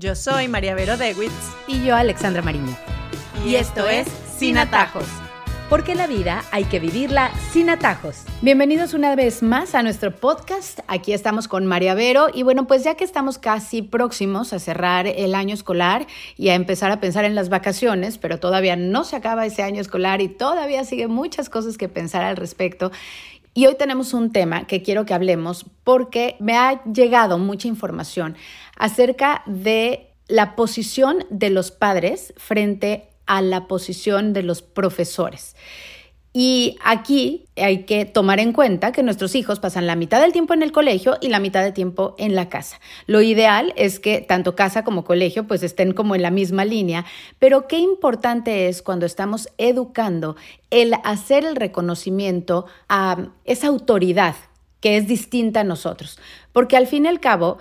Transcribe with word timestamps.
Yo 0.00 0.14
soy 0.14 0.46
María 0.46 0.76
Vero 0.76 0.96
Dewitz. 0.96 1.32
Y 1.66 1.84
yo, 1.84 1.96
Alexandra 1.96 2.40
Mariño. 2.40 2.76
Y, 3.44 3.56
esto 3.56 3.88
es 3.88 4.06
Sin 4.38 4.56
Atajos. 4.56 5.02
Porque 5.68 5.96
la 5.96 6.06
vida 6.06 6.44
hay 6.52 6.64
que 6.64 6.78
vivirla 6.78 7.32
sin 7.50 7.68
atajos. 7.68 8.22
Bienvenidos 8.40 8.94
una 8.94 9.14
vez 9.16 9.42
más 9.42 9.74
a 9.74 9.82
nuestro 9.82 10.14
podcast. 10.14 10.80
Aquí 10.86 11.12
estamos 11.12 11.48
con 11.48 11.66
María 11.66 11.94
Vero. 11.94 12.28
Y 12.32 12.44
bueno, 12.44 12.66
pues 12.68 12.84
ya 12.84 12.94
que 12.94 13.02
estamos 13.04 13.38
casi 13.38 13.82
próximos 13.82 14.52
a 14.52 14.60
cerrar 14.60 15.08
el 15.08 15.34
año 15.34 15.52
escolar 15.52 16.06
y 16.36 16.50
a 16.50 16.54
empezar 16.54 16.90
a 16.92 17.00
pensar 17.00 17.24
en 17.24 17.34
las 17.34 17.48
vacaciones, 17.48 18.16
pero 18.18 18.38
todavía 18.38 18.76
no 18.76 19.02
se 19.02 19.16
acaba 19.16 19.44
ese 19.44 19.62
año 19.62 19.80
escolar 19.80 20.22
y 20.22 20.28
todavía 20.28 20.84
sigue 20.84 21.08
muchas 21.08 21.50
cosas 21.50 21.76
que 21.76 21.88
pensar 21.88 22.22
al 22.22 22.36
respecto. 22.36 22.92
Y 23.58 23.66
hoy 23.66 23.74
tenemos 23.74 24.14
un 24.14 24.30
tema 24.30 24.68
que 24.68 24.84
quiero 24.84 25.04
que 25.04 25.14
hablemos 25.14 25.66
porque 25.82 26.36
me 26.38 26.56
ha 26.56 26.80
llegado 26.84 27.38
mucha 27.38 27.66
información 27.66 28.36
acerca 28.76 29.42
de 29.46 30.12
la 30.28 30.54
posición 30.54 31.26
de 31.28 31.50
los 31.50 31.72
padres 31.72 32.32
frente 32.36 33.08
a 33.26 33.42
la 33.42 33.66
posición 33.66 34.32
de 34.32 34.44
los 34.44 34.62
profesores. 34.62 35.56
Y 36.40 36.76
aquí 36.84 37.46
hay 37.56 37.82
que 37.82 38.04
tomar 38.04 38.38
en 38.38 38.52
cuenta 38.52 38.92
que 38.92 39.02
nuestros 39.02 39.34
hijos 39.34 39.58
pasan 39.58 39.88
la 39.88 39.96
mitad 39.96 40.20
del 40.20 40.30
tiempo 40.30 40.54
en 40.54 40.62
el 40.62 40.70
colegio 40.70 41.18
y 41.20 41.30
la 41.30 41.40
mitad 41.40 41.64
del 41.64 41.72
tiempo 41.72 42.14
en 42.16 42.36
la 42.36 42.48
casa. 42.48 42.78
Lo 43.06 43.22
ideal 43.22 43.72
es 43.74 43.98
que 43.98 44.20
tanto 44.20 44.54
casa 44.54 44.84
como 44.84 45.02
colegio 45.02 45.48
pues 45.48 45.64
estén 45.64 45.94
como 45.94 46.14
en 46.14 46.22
la 46.22 46.30
misma 46.30 46.64
línea, 46.64 47.04
pero 47.40 47.66
qué 47.66 47.78
importante 47.78 48.68
es 48.68 48.82
cuando 48.82 49.04
estamos 49.04 49.48
educando 49.58 50.36
el 50.70 50.94
hacer 51.02 51.44
el 51.44 51.56
reconocimiento 51.56 52.66
a 52.88 53.30
esa 53.44 53.66
autoridad 53.66 54.36
que 54.78 54.96
es 54.96 55.08
distinta 55.08 55.62
a 55.62 55.64
nosotros, 55.64 56.20
porque 56.52 56.76
al 56.76 56.86
fin 56.86 57.06
y 57.06 57.08
al 57.08 57.18
cabo 57.18 57.58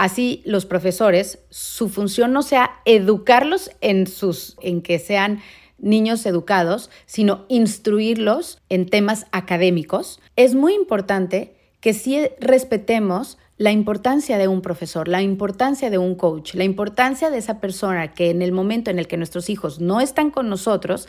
Así 0.00 0.40
los 0.46 0.64
profesores, 0.64 1.40
su 1.50 1.90
función 1.90 2.32
no 2.32 2.40
sea 2.40 2.80
educarlos 2.86 3.70
en 3.82 4.06
sus 4.06 4.56
en 4.62 4.80
que 4.80 4.98
sean 4.98 5.42
niños 5.80 6.26
educados, 6.26 6.90
sino 7.06 7.44
instruirlos 7.48 8.60
en 8.68 8.86
temas 8.86 9.26
académicos, 9.32 10.20
es 10.36 10.54
muy 10.54 10.74
importante 10.74 11.54
que 11.80 11.94
sí 11.94 12.28
respetemos 12.40 13.38
la 13.56 13.72
importancia 13.72 14.38
de 14.38 14.48
un 14.48 14.62
profesor, 14.62 15.08
la 15.08 15.20
importancia 15.20 15.90
de 15.90 15.98
un 15.98 16.14
coach, 16.14 16.54
la 16.54 16.64
importancia 16.64 17.28
de 17.28 17.38
esa 17.38 17.60
persona 17.60 18.14
que 18.14 18.30
en 18.30 18.40
el 18.40 18.52
momento 18.52 18.90
en 18.90 18.98
el 18.98 19.06
que 19.06 19.18
nuestros 19.18 19.50
hijos 19.50 19.80
no 19.80 20.00
están 20.00 20.30
con 20.30 20.48
nosotros, 20.48 21.08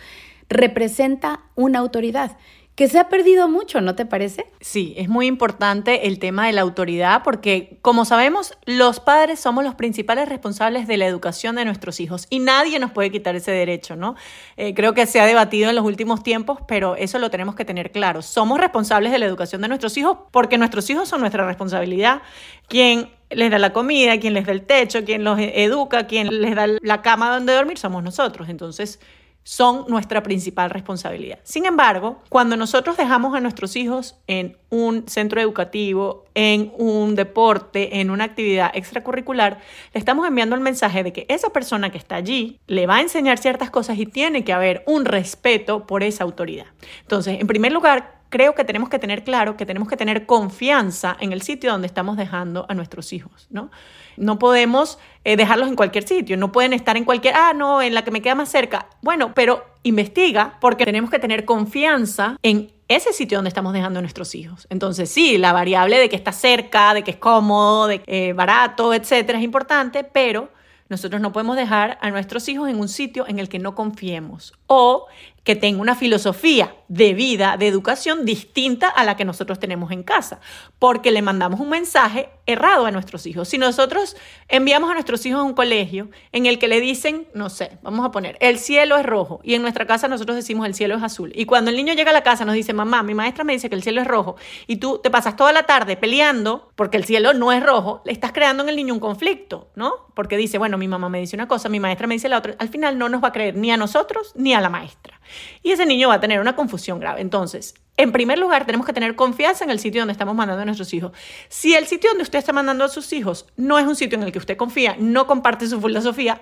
representa 0.50 1.45
una 1.56 1.80
autoridad 1.80 2.38
que 2.75 2.88
se 2.88 3.00
ha 3.00 3.09
perdido 3.09 3.50
mucho, 3.50 3.81
¿no 3.81 3.95
te 3.95 4.05
parece? 4.05 4.45
Sí, 4.61 4.94
es 4.97 5.09
muy 5.09 5.27
importante 5.27 6.08
el 6.08 6.19
tema 6.19 6.47
de 6.47 6.53
la 6.53 6.61
autoridad 6.61 7.22
porque, 7.23 7.78
como 7.81 8.05
sabemos, 8.05 8.58
los 8.66 9.00
padres 9.00 9.39
somos 9.39 9.63
los 9.63 9.75
principales 9.75 10.30
responsables 10.30 10.88
de 10.88 10.97
la 10.97 11.05
educación 11.05 11.55
de 11.58 11.66
nuestros 11.66 12.00
hijos 12.00 12.28
y 12.30 12.39
nadie 12.39 12.80
nos 12.80 12.91
puede 12.91 13.11
quitar 13.11 13.36
ese 13.36 13.52
derecho, 13.52 13.95
¿no? 13.97 14.16
Eh, 14.55 14.73
creo 14.73 14.94
que 14.94 15.05
se 15.05 15.19
ha 15.19 15.25
debatido 15.25 15.69
en 15.69 15.75
los 15.75 15.86
últimos 15.86 16.23
tiempos, 16.23 16.59
pero 16.67 16.95
eso 16.95 17.19
lo 17.19 17.30
tenemos 17.30 17.55
que 17.55 17.66
tener 17.66 17.91
claro. 17.91 18.22
Somos 18.22 18.59
responsables 18.59 19.11
de 19.11 19.19
la 19.19 19.25
educación 19.25 19.61
de 19.61 19.67
nuestros 19.67 19.97
hijos 19.97 20.17
porque 20.31 20.58
nuestros 20.58 20.89
hijos 20.89 21.09
son 21.09 21.19
nuestra 21.19 21.45
responsabilidad. 21.45 22.22
Quien 22.67 23.09
les 23.30 23.52
da 23.52 23.59
la 23.59 23.73
comida, 23.73 24.19
quien 24.19 24.33
les 24.33 24.45
da 24.45 24.53
el 24.53 24.63
techo, 24.63 25.03
quien 25.03 25.23
los 25.23 25.39
educa, 25.39 26.08
quien 26.08 26.41
les 26.41 26.56
da 26.56 26.67
la 26.81 27.02
cama 27.02 27.33
donde 27.33 27.53
dormir, 27.53 27.78
somos 27.78 28.02
nosotros. 28.02 28.50
Entonces, 28.50 29.00
son 29.44 29.86
nuestra 29.88 30.23
principal 30.23 30.70
responsabilidad. 30.70 31.39
Sin 31.44 31.66
embargo, 31.66 32.22
cuando 32.30 32.56
nosotros 32.58 32.97
dejamos 32.97 33.36
a 33.36 33.39
nuestros 33.39 33.75
hijos 33.75 34.16
en 34.28 34.58
un 34.70 35.08
centro 35.08 35.42
educativo, 35.42 36.25
en 36.36 36.72
un 36.78 37.16
deporte, 37.16 38.00
en 38.00 38.12
una 38.12 38.25
actividad 38.25 38.72
extracurricular, 38.73 39.59
le 39.94 40.00
estamos 40.00 40.28
enviando 40.28 40.56
el 40.56 40.62
mensaje 40.62 41.03
de 41.03 41.12
que 41.12 41.25
esa 41.28 41.50
persona 41.50 41.89
que 41.89 41.97
está 41.97 42.16
allí 42.16 42.59
le 42.67 42.88
va 42.88 42.97
a 42.97 43.02
enseñar 43.02 43.38
ciertas 43.38 43.69
cosas 43.69 43.97
y 43.97 44.06
tiene 44.06 44.44
que 44.44 44.53
haber 44.53 44.84
un 44.86 45.06
respeto 45.06 45.88
por 45.88 46.03
esa 46.03 46.23
autoridad. 46.23 46.68
Entonces, 47.02 47.40
en 47.40 47.47
primer 47.47 47.72
lugar, 47.72 48.21
creo 48.31 48.56
que 48.56 48.64
tenemos 48.64 48.90
que 48.90 48.97
tener 48.97 49.24
claro 49.24 49.56
que 49.56 49.68
tenemos 49.68 49.88
que 49.88 49.97
tener 49.97 50.25
confianza 50.25 51.16
en 51.19 51.31
el 51.34 51.44
sitio 51.44 51.72
donde 51.72 51.86
estamos 51.86 52.18
dejando 52.18 52.66
a 52.68 52.74
nuestros 52.74 53.14
hijos, 53.14 53.46
¿no? 53.52 53.69
No 54.18 54.40
podemos 54.40 54.97
eh, 55.24 55.36
dejarlos 55.36 55.68
en 55.68 55.75
cualquier 55.75 56.08
sitio, 56.08 56.38
no 56.38 56.52
pueden 56.52 56.74
estar 56.74 56.97
en 56.97 57.06
cualquier, 57.06 57.36
ah, 57.36 57.53
no, 57.53 57.81
en 57.81 57.94
la 57.94 58.03
que 58.03 58.12
me 58.12 58.22
queda 58.22 58.34
más 58.34 58.50
cerca. 58.50 58.88
Bueno, 59.02 59.34
pero 59.36 59.66
investiga 59.84 60.58
porque 60.59 60.86
tenemos 60.86 61.09
que 61.09 61.20
tener 61.20 61.46
confianza 61.46 62.38
en 62.41 62.72
ese 62.88 63.14
sitio 63.14 63.38
donde 63.38 63.50
estamos 63.50 63.74
dejando 63.74 64.00
a 64.00 64.02
nuestros 64.02 64.34
hijos. 64.34 64.68
Entonces, 64.70 65.09
sí, 65.09 65.38
la 65.38 65.53
variable 65.53 65.97
de 65.97 66.09
que 66.09 66.16
está 66.16 66.31
cerca, 66.31 66.94
de 66.94 67.03
que 67.03 67.12
es 67.12 67.18
cómodo, 67.18 67.88
de 67.88 68.02
eh, 68.08 68.34
barato, 68.34 68.94
etcétera, 68.94 69.38
es 69.38 69.44
importante, 69.46 70.03
pero 70.03 70.50
nosotros 70.91 71.22
no 71.22 71.31
podemos 71.31 71.56
dejar 71.56 71.97
a 72.02 72.09
nuestros 72.12 72.50
hijos 72.50 72.70
en 72.70 72.78
un 72.78 72.90
sitio 72.90 73.25
en 73.25 73.40
el 73.40 73.47
que 73.47 73.59
no 73.59 73.75
confiemos 73.75 74.53
o 74.68 75.08
que 75.44 75.56
tenga 75.56 75.81
una 75.81 75.96
filosofía 75.96 76.75
de 76.88 77.13
vida, 77.13 77.57
de 77.57 77.68
educación 77.68 78.25
distinta 78.25 78.88
a 78.88 79.03
la 79.03 79.16
que 79.16 79.25
nosotros 79.25 79.59
tenemos 79.59 79.91
en 79.91 80.03
casa, 80.03 80.40
porque 80.78 81.12
le 81.12 81.22
mandamos 81.22 81.59
un 81.59 81.69
mensaje 81.69 82.29
errado 82.46 82.85
a 82.85 82.91
nuestros 82.91 83.25
hijos. 83.25 83.47
Si 83.47 83.57
nosotros 83.57 84.16
enviamos 84.47 84.90
a 84.90 84.94
nuestros 84.94 85.25
hijos 85.25 85.41
a 85.41 85.44
un 85.44 85.53
colegio 85.53 86.09
en 86.31 86.46
el 86.46 86.59
que 86.59 86.68
le 86.68 86.79
dicen, 86.81 87.28
no 87.34 87.50
sé, 87.50 87.78
vamos 87.81 88.06
a 88.06 88.12
poner, 88.12 88.38
el 88.40 88.57
cielo 88.57 88.97
es 88.97 89.06
rojo 89.06 89.40
y 89.44 89.56
en 89.56 89.62
nuestra 89.62 89.85
casa 89.85 90.07
nosotros 90.07 90.35
decimos 90.35 90.66
el 90.66 90.74
cielo 90.74 90.96
es 90.96 91.03
azul, 91.03 91.31
y 91.35 91.46
cuando 91.46 91.72
el 91.72 91.78
niño 91.78 91.94
llega 91.94 92.12
a 92.12 92.13
la 92.13 92.24
casa 92.24 92.46
nos 92.46 92.56
dice, 92.56 92.74
mamá, 92.74 93.03
mi 93.03 93.13
maestra 93.13 93.44
me 93.44 93.53
dice 93.53 93.69
que 93.69 93.75
el 93.75 93.84
cielo 93.84 94.02
es 94.02 94.07
rojo, 94.07 94.35
y 94.68 94.78
tú 94.78 95.00
te 95.02 95.09
pasas 95.09 95.35
toda 95.35 95.53
la 95.53 95.63
tarde 95.63 95.97
peleando 95.97 96.72
porque 96.75 96.97
el 96.97 97.06
cielo 97.06 97.34
no 97.34 97.52
es 97.52 97.63
rojo, 97.63 98.02
le 98.06 98.12
estás 98.12 98.31
creando 98.31 98.63
en 98.63 98.69
el 98.69 98.75
niño 98.75 98.94
un 98.94 99.00
conflicto, 99.00 99.72
¿no? 99.75 99.94
Porque 100.16 100.38
dice, 100.38 100.58
bueno, 100.58 100.78
mi 100.78 100.88
mamá 100.88 101.09
me 101.09 101.19
dice 101.19 101.35
una 101.35 101.47
cosa, 101.47 101.69
mi 101.69 101.79
maestra 101.79 102.08
me 102.08 102.16
dice 102.16 102.29
la 102.29 102.38
otra, 102.38 102.56
al 102.59 102.69
final 102.69 102.97
no 102.97 103.09
nos 103.09 103.23
va 103.23 103.29
a 103.29 103.31
creer 103.31 103.56
ni 103.56 103.72
a 103.72 103.78
nosotros 103.78 104.34
ni 104.35 104.53
a 104.53 104.62
la 104.62 104.69
maestra. 104.69 105.19
Y 105.63 105.72
ese 105.72 105.85
niño 105.85 106.09
va 106.09 106.16
a 106.16 106.19
tener 106.19 106.40
una 106.40 106.56
confusión 106.56 107.00
grave. 107.00 107.22
Entonces, 107.22 107.75
en 108.01 108.12
primer 108.12 108.39
lugar, 108.39 108.66
tenemos 108.66 108.85
que 108.85 108.94
tener 108.94 109.16
confianza 109.16 109.63
en 109.63 109.69
el 109.69 109.79
sitio 109.79 110.01
donde 110.01 110.13
estamos 110.13 110.35
mandando 110.35 110.62
a 110.62 110.66
nuestros 110.66 110.94
hijos. 110.94 111.12
Si 111.50 111.75
el 111.75 111.88
sitio 111.88 112.09
donde 112.09 112.23
usted 112.23 112.39
está 112.39 112.53
mandando 112.53 112.84
a 112.84 112.89
sus 112.89 113.12
hijos 113.13 113.47
no 113.57 113.79
es 113.79 113.85
un 113.85 113.95
sitio 113.95 114.17
en 114.17 114.23
el 114.23 114.31
que 114.31 114.39
usted 114.39 114.57
confía, 114.57 114.95
no 115.00 115.28
comparte 115.28 115.67
su 115.67 115.79
filosofía, 115.81 116.41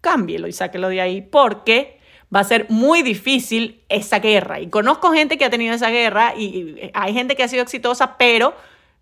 cámbielo 0.00 0.46
y 0.46 0.52
sáquelo 0.52 0.88
de 0.88 1.00
ahí 1.00 1.22
porque 1.22 1.98
va 2.34 2.40
a 2.40 2.44
ser 2.44 2.66
muy 2.68 3.02
difícil 3.02 3.82
esa 3.88 4.20
guerra. 4.20 4.60
Y 4.60 4.68
conozco 4.68 5.12
gente 5.12 5.36
que 5.36 5.44
ha 5.44 5.50
tenido 5.50 5.74
esa 5.74 5.90
guerra 5.90 6.34
y 6.36 6.90
hay 6.94 7.12
gente 7.12 7.36
que 7.36 7.42
ha 7.42 7.48
sido 7.48 7.62
exitosa, 7.62 8.16
pero 8.16 8.54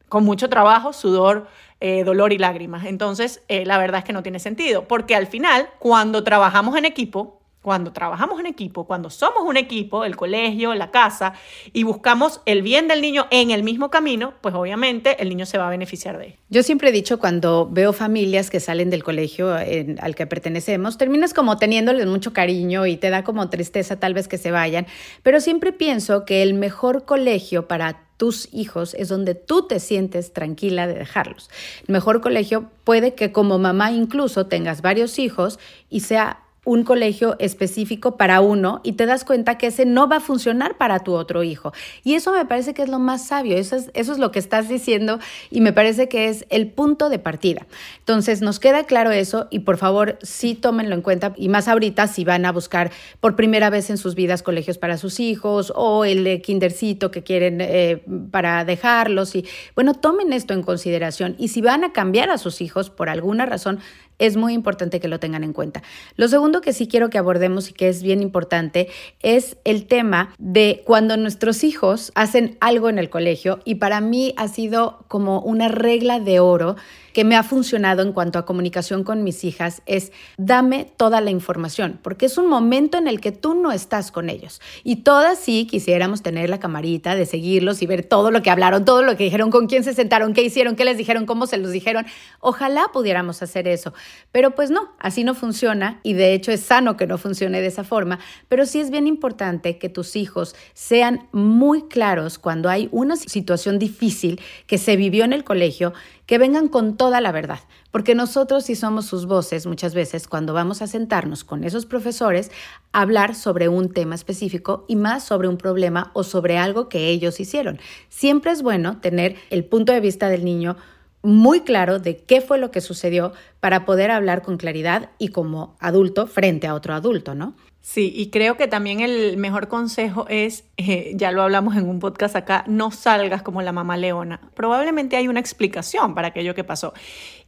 con 0.08 0.24
mucho 0.24 0.48
trabajo, 0.48 0.92
sudor, 0.92 1.48
eh, 1.80 2.04
dolor 2.04 2.32
y 2.32 2.38
lágrimas. 2.38 2.86
Entonces, 2.86 3.42
eh, 3.48 3.64
la 3.66 3.78
verdad 3.78 3.98
es 3.98 4.04
que 4.04 4.12
no 4.12 4.22
tiene 4.22 4.38
sentido, 4.38 4.88
porque 4.88 5.14
al 5.14 5.26
final, 5.26 5.68
cuando 5.78 6.24
trabajamos 6.24 6.76
en 6.76 6.84
equipo, 6.84 7.37
cuando 7.68 7.92
trabajamos 7.92 8.40
en 8.40 8.46
equipo, 8.46 8.86
cuando 8.86 9.10
somos 9.10 9.42
un 9.44 9.58
equipo, 9.58 10.06
el 10.06 10.16
colegio, 10.16 10.74
la 10.74 10.90
casa, 10.90 11.34
y 11.74 11.82
buscamos 11.82 12.40
el 12.46 12.62
bien 12.62 12.88
del 12.88 13.02
niño 13.02 13.26
en 13.30 13.50
el 13.50 13.62
mismo 13.62 13.90
camino, 13.90 14.32
pues 14.40 14.54
obviamente 14.54 15.22
el 15.22 15.28
niño 15.28 15.44
se 15.44 15.58
va 15.58 15.66
a 15.66 15.70
beneficiar 15.70 16.16
de 16.16 16.28
él. 16.28 16.34
Yo 16.48 16.62
siempre 16.62 16.88
he 16.88 16.92
dicho 16.92 17.18
cuando 17.18 17.68
veo 17.70 17.92
familias 17.92 18.48
que 18.48 18.58
salen 18.58 18.88
del 18.88 19.04
colegio 19.04 19.52
al 19.52 20.14
que 20.14 20.26
pertenecemos, 20.26 20.96
terminas 20.96 21.34
como 21.34 21.58
teniéndoles 21.58 22.06
mucho 22.06 22.32
cariño 22.32 22.86
y 22.86 22.96
te 22.96 23.10
da 23.10 23.22
como 23.22 23.50
tristeza 23.50 24.00
tal 24.00 24.14
vez 24.14 24.28
que 24.28 24.38
se 24.38 24.50
vayan, 24.50 24.86
pero 25.22 25.38
siempre 25.38 25.74
pienso 25.74 26.24
que 26.24 26.42
el 26.42 26.54
mejor 26.54 27.04
colegio 27.04 27.68
para 27.68 28.08
tus 28.16 28.48
hijos 28.50 28.94
es 28.94 29.10
donde 29.10 29.34
tú 29.34 29.66
te 29.68 29.78
sientes 29.78 30.32
tranquila 30.32 30.86
de 30.86 30.94
dejarlos. 30.94 31.50
El 31.86 31.92
mejor 31.92 32.22
colegio 32.22 32.70
puede 32.84 33.12
que 33.12 33.30
como 33.30 33.58
mamá 33.58 33.92
incluso 33.92 34.46
tengas 34.46 34.80
varios 34.80 35.18
hijos 35.18 35.58
y 35.90 36.00
sea 36.00 36.47
un 36.68 36.84
colegio 36.84 37.34
específico 37.38 38.18
para 38.18 38.42
uno 38.42 38.82
y 38.84 38.92
te 38.92 39.06
das 39.06 39.24
cuenta 39.24 39.56
que 39.56 39.68
ese 39.68 39.86
no 39.86 40.06
va 40.06 40.16
a 40.16 40.20
funcionar 40.20 40.76
para 40.76 40.98
tu 40.98 41.14
otro 41.14 41.42
hijo. 41.42 41.72
Y 42.04 42.12
eso 42.12 42.30
me 42.30 42.44
parece 42.44 42.74
que 42.74 42.82
es 42.82 42.90
lo 42.90 42.98
más 42.98 43.26
sabio, 43.26 43.56
eso 43.56 43.74
es, 43.74 43.90
eso 43.94 44.12
es 44.12 44.18
lo 44.18 44.30
que 44.32 44.38
estás 44.38 44.68
diciendo 44.68 45.18
y 45.50 45.62
me 45.62 45.72
parece 45.72 46.10
que 46.10 46.28
es 46.28 46.44
el 46.50 46.68
punto 46.68 47.08
de 47.08 47.18
partida. 47.18 47.66
Entonces, 48.00 48.42
nos 48.42 48.60
queda 48.60 48.84
claro 48.84 49.12
eso 49.12 49.48
y 49.50 49.60
por 49.60 49.78
favor, 49.78 50.18
sí 50.20 50.54
tómenlo 50.54 50.94
en 50.94 51.00
cuenta 51.00 51.32
y 51.38 51.48
más 51.48 51.68
ahorita 51.68 52.06
si 52.06 52.24
van 52.24 52.44
a 52.44 52.52
buscar 52.52 52.90
por 53.20 53.34
primera 53.34 53.70
vez 53.70 53.88
en 53.88 53.96
sus 53.96 54.14
vidas 54.14 54.42
colegios 54.42 54.76
para 54.76 54.98
sus 54.98 55.20
hijos 55.20 55.72
o 55.74 56.04
el 56.04 56.42
kindercito 56.42 57.10
que 57.10 57.22
quieren 57.22 57.62
eh, 57.62 58.02
para 58.30 58.66
dejarlos 58.66 59.34
y 59.36 59.46
bueno, 59.74 59.94
tomen 59.94 60.34
esto 60.34 60.52
en 60.52 60.62
consideración 60.62 61.34
y 61.38 61.48
si 61.48 61.62
van 61.62 61.82
a 61.84 61.94
cambiar 61.94 62.28
a 62.28 62.36
sus 62.36 62.60
hijos 62.60 62.90
por 62.90 63.08
alguna 63.08 63.46
razón, 63.46 63.80
es 64.18 64.36
muy 64.36 64.52
importante 64.52 65.00
que 65.00 65.08
lo 65.08 65.20
tengan 65.20 65.44
en 65.44 65.52
cuenta. 65.52 65.82
Lo 66.16 66.28
segundo 66.28 66.60
que 66.60 66.72
sí 66.72 66.88
quiero 66.88 67.10
que 67.10 67.18
abordemos 67.18 67.70
y 67.70 67.72
que 67.72 67.88
es 67.88 68.02
bien 68.02 68.22
importante 68.22 68.88
es 69.20 69.56
el 69.64 69.86
tema 69.86 70.34
de 70.38 70.82
cuando 70.84 71.16
nuestros 71.16 71.64
hijos 71.64 72.12
hacen 72.14 72.56
algo 72.60 72.88
en 72.88 72.98
el 72.98 73.10
colegio 73.10 73.60
y 73.64 73.76
para 73.76 74.00
mí 74.00 74.34
ha 74.36 74.48
sido 74.48 75.04
como 75.08 75.40
una 75.40 75.68
regla 75.68 76.20
de 76.20 76.40
oro 76.40 76.76
que 77.18 77.24
me 77.24 77.34
ha 77.34 77.42
funcionado 77.42 78.02
en 78.02 78.12
cuanto 78.12 78.38
a 78.38 78.46
comunicación 78.46 79.02
con 79.02 79.24
mis 79.24 79.42
hijas 79.42 79.82
es 79.86 80.12
dame 80.36 80.88
toda 80.96 81.20
la 81.20 81.30
información, 81.30 81.98
porque 82.00 82.26
es 82.26 82.38
un 82.38 82.48
momento 82.48 82.96
en 82.96 83.08
el 83.08 83.20
que 83.20 83.32
tú 83.32 83.54
no 83.54 83.72
estás 83.72 84.12
con 84.12 84.30
ellos. 84.30 84.60
Y 84.84 85.02
todas 85.02 85.36
sí 85.36 85.66
quisiéramos 85.68 86.22
tener 86.22 86.48
la 86.48 86.60
camarita 86.60 87.16
de 87.16 87.26
seguirlos 87.26 87.82
y 87.82 87.86
ver 87.86 88.04
todo 88.04 88.30
lo 88.30 88.40
que 88.42 88.50
hablaron, 88.50 88.84
todo 88.84 89.02
lo 89.02 89.16
que 89.16 89.24
dijeron, 89.24 89.50
con 89.50 89.66
quién 89.66 89.82
se 89.82 89.94
sentaron, 89.94 90.32
qué 90.32 90.42
hicieron, 90.42 90.76
qué 90.76 90.84
les 90.84 90.96
dijeron, 90.96 91.26
cómo 91.26 91.48
se 91.48 91.56
los 91.56 91.72
dijeron. 91.72 92.06
Ojalá 92.38 92.84
pudiéramos 92.92 93.42
hacer 93.42 93.66
eso, 93.66 93.94
Pero 94.32 94.54
pues 94.54 94.70
no, 94.70 94.92
así 94.98 95.24
no 95.24 95.34
funciona 95.34 96.00
y 96.02 96.12
de 96.12 96.34
hecho 96.34 96.52
es 96.52 96.60
sano 96.60 96.96
que 96.96 97.06
no 97.06 97.18
funcione 97.18 97.60
de 97.60 97.66
esa 97.66 97.84
forma, 97.84 98.18
pero 98.48 98.66
sí 98.66 98.80
es 98.80 98.90
bien 98.90 99.06
importante 99.06 99.78
que 99.78 99.88
tus 99.88 100.16
hijos 100.16 100.54
sean 100.74 101.28
muy 101.32 101.88
claros 101.88 102.38
cuando 102.38 102.68
hay 102.68 102.88
una 102.92 103.16
situación 103.16 103.78
difícil 103.78 104.40
que 104.66 104.78
se 104.78 104.96
vivió 104.96 105.24
en 105.24 105.32
el 105.32 105.44
colegio, 105.44 105.92
que 106.26 106.38
vengan 106.38 106.68
con 106.68 106.96
toda 106.96 107.22
la 107.22 107.32
verdad, 107.32 107.60
porque 107.90 108.14
nosotros 108.14 108.64
sí 108.64 108.74
somos 108.74 109.06
sus 109.06 109.26
voces 109.26 109.66
muchas 109.66 109.94
veces 109.94 110.28
cuando 110.28 110.52
vamos 110.52 110.82
a 110.82 110.86
sentarnos 110.86 111.42
con 111.42 111.64
esos 111.64 111.86
profesores 111.86 112.50
a 112.92 113.00
hablar 113.00 113.34
sobre 113.34 113.68
un 113.68 113.92
tema 113.92 114.14
específico 114.14 114.84
y 114.88 114.96
más 114.96 115.24
sobre 115.24 115.48
un 115.48 115.56
problema 115.56 116.10
o 116.12 116.22
sobre 116.22 116.58
algo 116.58 116.88
que 116.88 117.08
ellos 117.08 117.40
hicieron. 117.40 117.80
Siempre 118.10 118.52
es 118.52 118.62
bueno 118.62 119.00
tener 119.00 119.36
el 119.50 119.64
punto 119.64 119.92
de 119.92 120.00
vista 120.00 120.28
del 120.28 120.44
niño 120.44 120.76
muy 121.22 121.62
claro 121.62 121.98
de 121.98 122.16
qué 122.16 122.40
fue 122.40 122.58
lo 122.58 122.70
que 122.70 122.80
sucedió 122.80 123.32
para 123.60 123.84
poder 123.84 124.10
hablar 124.10 124.42
con 124.42 124.56
claridad 124.56 125.10
y 125.18 125.28
como 125.28 125.76
adulto 125.80 126.26
frente 126.26 126.66
a 126.66 126.74
otro 126.74 126.94
adulto, 126.94 127.34
¿no? 127.34 127.54
Sí, 127.80 128.12
y 128.14 128.28
creo 128.28 128.58
que 128.58 128.68
también 128.68 129.00
el 129.00 129.38
mejor 129.38 129.68
consejo 129.68 130.26
es, 130.28 130.64
eh, 130.76 131.12
ya 131.14 131.32
lo 131.32 131.42
hablamos 131.42 131.74
en 131.74 131.88
un 131.88 132.00
podcast 132.00 132.36
acá, 132.36 132.64
no 132.66 132.90
salgas 132.90 133.42
como 133.42 133.62
la 133.62 133.72
mamá 133.72 133.96
leona. 133.96 134.40
Probablemente 134.54 135.16
hay 135.16 135.26
una 135.26 135.40
explicación 135.40 136.14
para 136.14 136.28
aquello 136.28 136.54
que 136.54 136.64
pasó. 136.64 136.92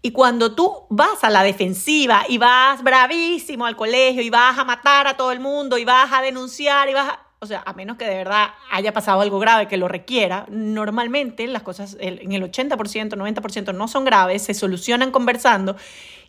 Y 0.00 0.12
cuando 0.12 0.54
tú 0.54 0.86
vas 0.88 1.22
a 1.24 1.30
la 1.30 1.42
defensiva 1.42 2.24
y 2.26 2.38
vas 2.38 2.82
bravísimo 2.82 3.66
al 3.66 3.76
colegio 3.76 4.22
y 4.22 4.30
vas 4.30 4.58
a 4.58 4.64
matar 4.64 5.08
a 5.08 5.16
todo 5.18 5.30
el 5.30 5.40
mundo 5.40 5.76
y 5.76 5.84
vas 5.84 6.10
a 6.10 6.22
denunciar 6.22 6.88
y 6.88 6.94
vas 6.94 7.10
a 7.10 7.29
o 7.42 7.46
sea, 7.46 7.62
a 7.64 7.72
menos 7.72 7.96
que 7.96 8.04
de 8.04 8.16
verdad 8.16 8.50
haya 8.70 8.92
pasado 8.92 9.22
algo 9.22 9.38
grave 9.38 9.66
que 9.66 9.78
lo 9.78 9.88
requiera, 9.88 10.44
normalmente 10.50 11.46
las 11.46 11.62
cosas 11.62 11.96
en 11.98 12.32
el 12.32 12.42
80%, 12.42 12.76
90% 12.76 13.74
no 13.74 13.88
son 13.88 14.04
graves, 14.04 14.42
se 14.42 14.52
solucionan 14.52 15.10
conversando. 15.10 15.76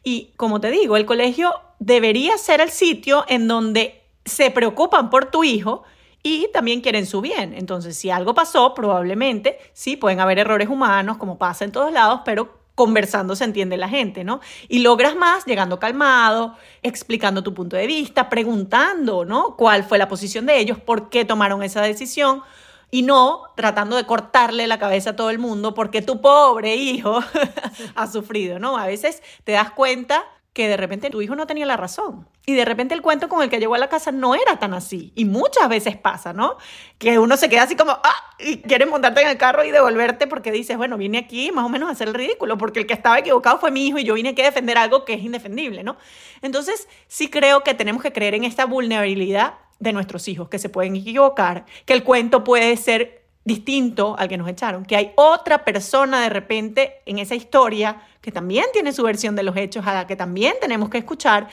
Y 0.04 0.32
como 0.38 0.62
te 0.62 0.72
digo, 0.72 0.96
el 0.96 1.06
colegio 1.06 1.54
debería 1.80 2.38
ser 2.38 2.62
el 2.62 2.70
sitio 2.70 3.26
en 3.28 3.50
donde 3.50 4.02
se 4.24 4.52
preocupan 4.52 5.10
por 5.10 5.26
tu 5.26 5.44
hijo 5.44 5.84
y 6.24 6.48
también 6.54 6.80
quieren 6.80 7.06
su 7.06 7.20
bien. 7.20 7.54
Entonces, 7.56 7.98
si 7.98 8.10
algo 8.10 8.34
pasó, 8.34 8.74
probablemente 8.74 9.58
sí 9.74 9.98
pueden 9.98 10.22
haber 10.22 10.40
errores 10.40 10.70
humanos, 10.70 11.18
como 11.18 11.38
pasa 11.38 11.66
en 11.66 11.74
todos 11.74 11.92
lados, 11.92 12.22
pero 12.24 12.61
conversando 12.82 13.36
se 13.36 13.44
entiende 13.44 13.78
la 13.78 13.88
gente, 13.88 14.24
¿no? 14.24 14.42
Y 14.68 14.80
logras 14.80 15.16
más 15.16 15.46
llegando 15.46 15.80
calmado, 15.80 16.58
explicando 16.82 17.44
tu 17.44 17.54
punto 17.54 17.78
de 17.78 17.86
vista, 17.86 18.28
preguntando, 18.28 19.24
¿no? 19.24 19.56
¿Cuál 19.56 19.84
fue 19.84 20.00
la 20.00 20.08
posición 20.08 20.48
de 20.48 20.58
ellos? 20.58 20.80
¿Por 20.80 21.12
qué 21.12 21.24
tomaron 21.24 21.62
esa 21.62 21.84
decisión? 21.84 22.42
Y 22.90 23.04
no 23.04 23.44
tratando 23.56 23.98
de 23.98 24.08
cortarle 24.08 24.66
la 24.66 24.80
cabeza 24.80 25.12
a 25.12 25.16
todo 25.16 25.30
el 25.30 25.38
mundo 25.38 25.76
porque 25.76 26.02
tu 26.02 26.22
pobre 26.22 26.76
hijo 26.76 27.20
ha 27.96 28.08
sufrido, 28.08 28.58
¿no? 28.58 28.76
A 28.80 28.88
veces 28.88 29.22
te 29.44 29.52
das 29.52 29.70
cuenta 29.70 30.26
que 30.54 30.68
de 30.68 30.76
repente 30.76 31.10
tu 31.10 31.22
hijo 31.22 31.36
no 31.36 31.48
tenía 31.48 31.66
la 31.66 31.78
razón. 31.78 32.28
Y 32.46 32.56
de 32.56 32.66
repente 32.66 32.94
el 32.94 33.02
cuento 33.02 33.30
con 33.30 33.42
el 33.42 33.50
que 33.50 33.60
llegó 33.60 33.76
a 33.76 33.78
la 33.78 33.88
casa 33.88 34.12
no 34.12 34.36
era 34.36 34.60
tan 34.60 34.74
así. 34.74 35.14
Y 35.16 35.24
muchas 35.24 35.70
veces 35.70 35.96
pasa, 35.96 36.34
¿no? 36.34 36.58
Que 36.98 37.20
uno 37.20 37.38
se 37.38 37.48
queda 37.48 37.64
así 37.64 37.76
como, 37.78 37.92
ah, 37.92 38.36
y 38.38 38.58
quiere 38.58 38.86
montarte 38.86 39.22
en 39.22 39.30
el 39.30 39.38
carro 39.38 39.64
y 39.64 39.72
devolverte 39.72 40.28
porque 40.28 40.52
dices, 40.52 40.76
bueno, 40.76 40.98
vine 40.98 41.20
aquí 41.20 41.52
más 41.54 41.66
o 41.66 41.70
menos 41.70 41.88
a 41.88 41.94
hacer 41.94 42.10
el 42.10 42.14
ridículo, 42.14 42.58
porque 42.58 42.82
el 42.82 42.86
que 42.86 42.94
estaba 42.94 43.20
equivocado 43.20 43.60
fue 43.60 43.72
mi 43.72 43.88
hijo 43.88 43.98
y 43.98 44.04
yo 44.04 44.14
vine 44.14 44.30
aquí 44.30 44.42
a 44.42 44.46
defender 44.46 44.78
algo 44.78 45.06
que 45.06 45.14
es 45.14 45.24
indefendible, 45.24 45.84
¿no? 45.84 45.96
Entonces, 46.42 46.90
sí 47.08 47.30
creo 47.30 47.64
que 47.64 47.74
tenemos 47.74 48.04
que 48.04 48.12
creer 48.12 48.36
en 48.36 48.44
esta 48.44 48.66
vulnerabilidad 48.66 49.54
de 49.80 49.94
nuestros 49.94 50.28
hijos, 50.28 50.50
que 50.50 50.60
se 50.60 50.70
pueden 50.70 50.96
equivocar, 50.98 51.66
que 51.86 51.94
el 51.94 52.04
cuento 52.04 52.44
puede 52.44 52.76
ser 52.78 53.21
distinto 53.44 54.16
al 54.18 54.28
que 54.28 54.38
nos 54.38 54.48
echaron, 54.48 54.86
que 54.86 54.96
hay 54.96 55.14
otra 55.16 55.66
persona 55.66 56.22
de 56.22 56.30
repente 56.30 57.02
en 57.06 57.20
esa 57.20 57.36
historia 57.36 58.04
que 58.22 58.32
también 58.32 58.66
tiene 58.72 58.94
su 58.94 59.04
versión 59.04 59.36
de 59.36 59.44
los 59.44 59.58
hechos 59.58 59.88
a 59.88 59.94
la 59.94 60.08
que 60.08 60.16
también 60.16 60.54
tenemos 60.62 60.90
que 60.90 61.00
escuchar 61.00 61.48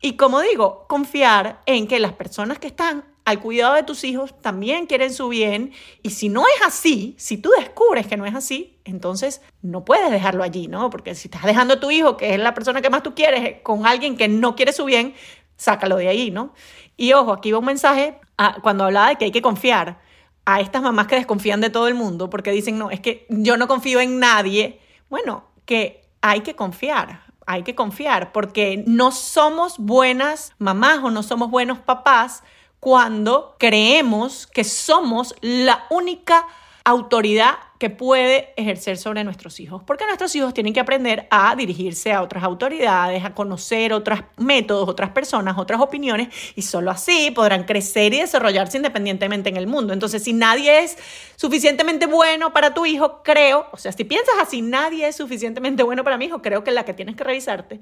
y 0.00 0.16
como 0.16 0.40
digo, 0.40 0.84
confiar 0.88 1.60
en 1.66 1.86
que 1.86 2.00
las 2.00 2.12
personas 2.12 2.58
que 2.58 2.66
están 2.66 3.04
al 3.24 3.38
cuidado 3.38 3.74
de 3.74 3.84
tus 3.84 4.02
hijos 4.02 4.36
también 4.40 4.86
quieren 4.86 5.12
su 5.12 5.28
bien 5.28 5.72
y 6.02 6.10
si 6.10 6.28
no 6.28 6.42
es 6.42 6.66
así, 6.66 7.14
si 7.18 7.38
tú 7.38 7.50
descubres 7.56 8.08
que 8.08 8.16
no 8.16 8.26
es 8.26 8.34
así, 8.34 8.80
entonces 8.84 9.42
no 9.62 9.84
puedes 9.84 10.10
dejarlo 10.10 10.42
allí, 10.42 10.66
¿no? 10.66 10.90
Porque 10.90 11.14
si 11.14 11.28
estás 11.28 11.44
dejando 11.44 11.74
a 11.74 11.80
tu 11.80 11.92
hijo, 11.92 12.16
que 12.16 12.34
es 12.34 12.40
la 12.40 12.52
persona 12.52 12.82
que 12.82 12.90
más 12.90 13.04
tú 13.04 13.14
quieres, 13.14 13.60
con 13.62 13.86
alguien 13.86 14.16
que 14.16 14.26
no 14.26 14.56
quiere 14.56 14.72
su 14.72 14.84
bien, 14.84 15.14
sácalo 15.56 15.96
de 15.96 16.08
ahí, 16.08 16.32
¿no? 16.32 16.52
Y 16.96 17.12
ojo, 17.12 17.32
aquí 17.32 17.52
va 17.52 17.60
un 17.60 17.64
mensaje 17.64 18.18
cuando 18.62 18.84
hablaba 18.84 19.10
de 19.10 19.16
que 19.16 19.26
hay 19.26 19.30
que 19.30 19.42
confiar 19.42 20.00
a 20.44 20.60
estas 20.60 20.82
mamás 20.82 21.06
que 21.06 21.16
desconfían 21.16 21.60
de 21.60 21.70
todo 21.70 21.88
el 21.88 21.94
mundo 21.94 22.30
porque 22.30 22.50
dicen, 22.50 22.78
no, 22.78 22.90
es 22.90 23.00
que 23.00 23.26
yo 23.28 23.56
no 23.56 23.68
confío 23.68 24.00
en 24.00 24.18
nadie. 24.18 24.80
Bueno, 25.08 25.44
que 25.64 26.02
hay 26.20 26.40
que 26.40 26.56
confiar, 26.56 27.24
hay 27.46 27.62
que 27.62 27.74
confiar 27.74 28.32
porque 28.32 28.84
no 28.86 29.12
somos 29.12 29.78
buenas 29.78 30.52
mamás 30.58 30.98
o 31.02 31.10
no 31.10 31.22
somos 31.22 31.50
buenos 31.50 31.78
papás 31.78 32.42
cuando 32.80 33.54
creemos 33.58 34.46
que 34.46 34.64
somos 34.64 35.34
la 35.40 35.84
única 35.90 36.46
autoridad 36.84 37.54
que 37.78 37.90
puede 37.90 38.52
ejercer 38.56 38.96
sobre 38.96 39.24
nuestros 39.24 39.58
hijos, 39.58 39.82
porque 39.84 40.06
nuestros 40.06 40.34
hijos 40.36 40.54
tienen 40.54 40.72
que 40.72 40.78
aprender 40.78 41.26
a 41.30 41.56
dirigirse 41.56 42.12
a 42.12 42.22
otras 42.22 42.44
autoridades, 42.44 43.24
a 43.24 43.34
conocer 43.34 43.92
otros 43.92 44.20
métodos, 44.36 44.88
otras 44.88 45.10
personas, 45.10 45.58
otras 45.58 45.80
opiniones, 45.80 46.28
y 46.54 46.62
solo 46.62 46.92
así 46.92 47.32
podrán 47.32 47.64
crecer 47.64 48.14
y 48.14 48.20
desarrollarse 48.20 48.76
independientemente 48.76 49.48
en 49.48 49.56
el 49.56 49.66
mundo. 49.66 49.92
Entonces, 49.92 50.22
si 50.22 50.32
nadie 50.32 50.84
es 50.84 50.96
suficientemente 51.36 52.06
bueno 52.06 52.52
para 52.52 52.72
tu 52.72 52.86
hijo, 52.86 53.22
creo, 53.24 53.66
o 53.72 53.76
sea, 53.76 53.90
si 53.90 54.04
piensas 54.04 54.34
así, 54.40 54.62
nadie 54.62 55.08
es 55.08 55.16
suficientemente 55.16 55.82
bueno 55.82 56.04
para 56.04 56.18
mi 56.18 56.26
hijo, 56.26 56.40
creo 56.40 56.62
que 56.62 56.70
la 56.70 56.84
que 56.84 56.94
tienes 56.94 57.16
que 57.16 57.24
revisarte 57.24 57.80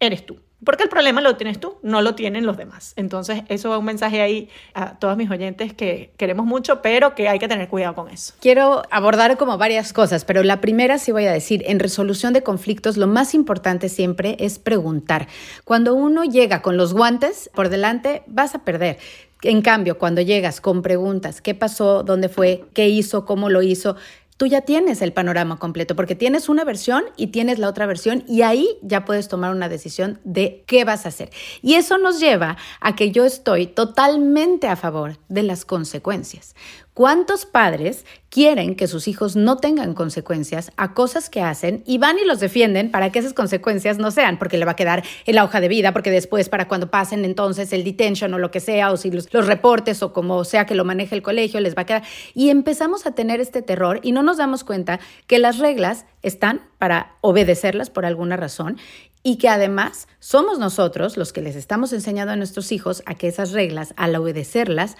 eres 0.00 0.24
tú. 0.24 0.40
Porque 0.64 0.84
el 0.84 0.88
problema 0.88 1.20
lo 1.20 1.36
tienes 1.36 1.58
tú, 1.58 1.78
no 1.82 2.02
lo 2.02 2.14
tienen 2.14 2.46
los 2.46 2.56
demás. 2.56 2.92
Entonces, 2.96 3.42
eso 3.48 3.72
es 3.72 3.78
un 3.78 3.84
mensaje 3.84 4.20
ahí 4.20 4.48
a 4.74 4.98
todos 4.98 5.16
mis 5.16 5.30
oyentes 5.30 5.74
que 5.74 6.12
queremos 6.16 6.46
mucho, 6.46 6.82
pero 6.82 7.14
que 7.14 7.28
hay 7.28 7.38
que 7.38 7.48
tener 7.48 7.68
cuidado 7.68 7.94
con 7.94 8.08
eso. 8.08 8.34
Quiero 8.40 8.82
abordar 8.90 9.36
como 9.36 9.58
varias 9.58 9.92
cosas, 9.92 10.24
pero 10.24 10.42
la 10.42 10.60
primera 10.60 10.98
sí 10.98 11.12
voy 11.12 11.26
a 11.26 11.32
decir, 11.32 11.64
en 11.66 11.80
resolución 11.80 12.32
de 12.32 12.42
conflictos 12.42 12.96
lo 12.96 13.06
más 13.06 13.34
importante 13.34 13.88
siempre 13.88 14.36
es 14.38 14.58
preguntar. 14.58 15.26
Cuando 15.64 15.94
uno 15.94 16.24
llega 16.24 16.62
con 16.62 16.76
los 16.76 16.94
guantes 16.94 17.50
por 17.54 17.68
delante, 17.68 18.22
vas 18.26 18.54
a 18.54 18.64
perder. 18.64 18.98
En 19.42 19.60
cambio, 19.60 19.98
cuando 19.98 20.20
llegas 20.20 20.60
con 20.60 20.82
preguntas, 20.82 21.40
¿qué 21.40 21.56
pasó? 21.56 22.04
¿Dónde 22.04 22.28
fue? 22.28 22.64
¿Qué 22.74 22.88
hizo? 22.88 23.24
¿Cómo 23.24 23.50
lo 23.50 23.62
hizo? 23.62 23.96
Tú 24.42 24.48
ya 24.48 24.62
tienes 24.62 25.02
el 25.02 25.12
panorama 25.12 25.60
completo, 25.60 25.94
porque 25.94 26.16
tienes 26.16 26.48
una 26.48 26.64
versión 26.64 27.04
y 27.16 27.28
tienes 27.28 27.60
la 27.60 27.68
otra 27.68 27.86
versión 27.86 28.24
y 28.26 28.42
ahí 28.42 28.66
ya 28.82 29.04
puedes 29.04 29.28
tomar 29.28 29.54
una 29.54 29.68
decisión 29.68 30.18
de 30.24 30.64
qué 30.66 30.84
vas 30.84 31.06
a 31.06 31.10
hacer. 31.10 31.30
Y 31.62 31.74
eso 31.74 31.96
nos 31.96 32.18
lleva 32.18 32.56
a 32.80 32.96
que 32.96 33.12
yo 33.12 33.24
estoy 33.24 33.68
totalmente 33.68 34.66
a 34.66 34.74
favor 34.74 35.16
de 35.28 35.44
las 35.44 35.64
consecuencias. 35.64 36.56
¿Cuántos 36.94 37.46
padres 37.46 38.04
quieren 38.28 38.76
que 38.76 38.86
sus 38.86 39.08
hijos 39.08 39.34
no 39.34 39.56
tengan 39.56 39.94
consecuencias 39.94 40.72
a 40.76 40.92
cosas 40.92 41.30
que 41.30 41.40
hacen 41.40 41.82
y 41.86 41.96
van 41.96 42.18
y 42.18 42.26
los 42.26 42.38
defienden 42.38 42.90
para 42.90 43.10
que 43.10 43.18
esas 43.18 43.32
consecuencias 43.32 43.96
no 43.96 44.10
sean? 44.10 44.38
Porque 44.38 44.58
le 44.58 44.66
va 44.66 44.72
a 44.72 44.76
quedar 44.76 45.02
en 45.24 45.34
la 45.34 45.44
hoja 45.44 45.62
de 45.62 45.68
vida, 45.68 45.94
porque 45.94 46.10
después 46.10 46.50
para 46.50 46.68
cuando 46.68 46.90
pasen 46.90 47.24
entonces 47.24 47.72
el 47.72 47.82
detention 47.82 48.34
o 48.34 48.38
lo 48.38 48.50
que 48.50 48.60
sea, 48.60 48.92
o 48.92 48.98
si 48.98 49.10
los, 49.10 49.32
los 49.32 49.46
reportes 49.46 50.02
o 50.02 50.12
como 50.12 50.44
sea 50.44 50.66
que 50.66 50.74
lo 50.74 50.84
maneje 50.84 51.14
el 51.14 51.22
colegio, 51.22 51.60
les 51.60 51.74
va 51.74 51.82
a 51.82 51.86
quedar. 51.86 52.02
Y 52.34 52.50
empezamos 52.50 53.06
a 53.06 53.12
tener 53.12 53.40
este 53.40 53.62
terror 53.62 53.98
y 54.02 54.12
no 54.12 54.22
nos 54.22 54.36
damos 54.36 54.62
cuenta 54.62 55.00
que 55.26 55.38
las 55.38 55.56
reglas 55.56 56.04
están 56.20 56.60
para 56.76 57.16
obedecerlas 57.22 57.88
por 57.88 58.04
alguna 58.04 58.36
razón 58.36 58.76
y 59.22 59.36
que 59.36 59.48
además 59.48 60.08
somos 60.18 60.58
nosotros 60.58 61.16
los 61.16 61.32
que 61.32 61.42
les 61.42 61.56
estamos 61.56 61.92
enseñando 61.92 62.32
a 62.32 62.36
nuestros 62.36 62.72
hijos 62.72 63.02
a 63.06 63.14
que 63.14 63.28
esas 63.28 63.52
reglas, 63.52 63.94
al 63.96 64.16
obedecerlas, 64.16 64.96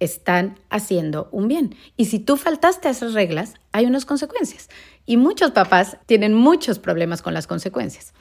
están 0.00 0.58
haciendo 0.70 1.28
un 1.32 1.48
bien. 1.48 1.74
Y 1.96 2.06
si 2.06 2.18
tú 2.18 2.36
faltaste 2.36 2.88
a 2.88 2.90
esas 2.90 3.14
reglas, 3.14 3.54
hay 3.72 3.86
unas 3.86 4.04
consecuencias. 4.04 4.68
Y 5.06 5.16
muchos 5.16 5.52
papás 5.52 5.98
tienen 6.06 6.34
muchos 6.34 6.78
problemas 6.78 7.22
con 7.22 7.34
las 7.34 7.46
consecuencias. 7.46 8.12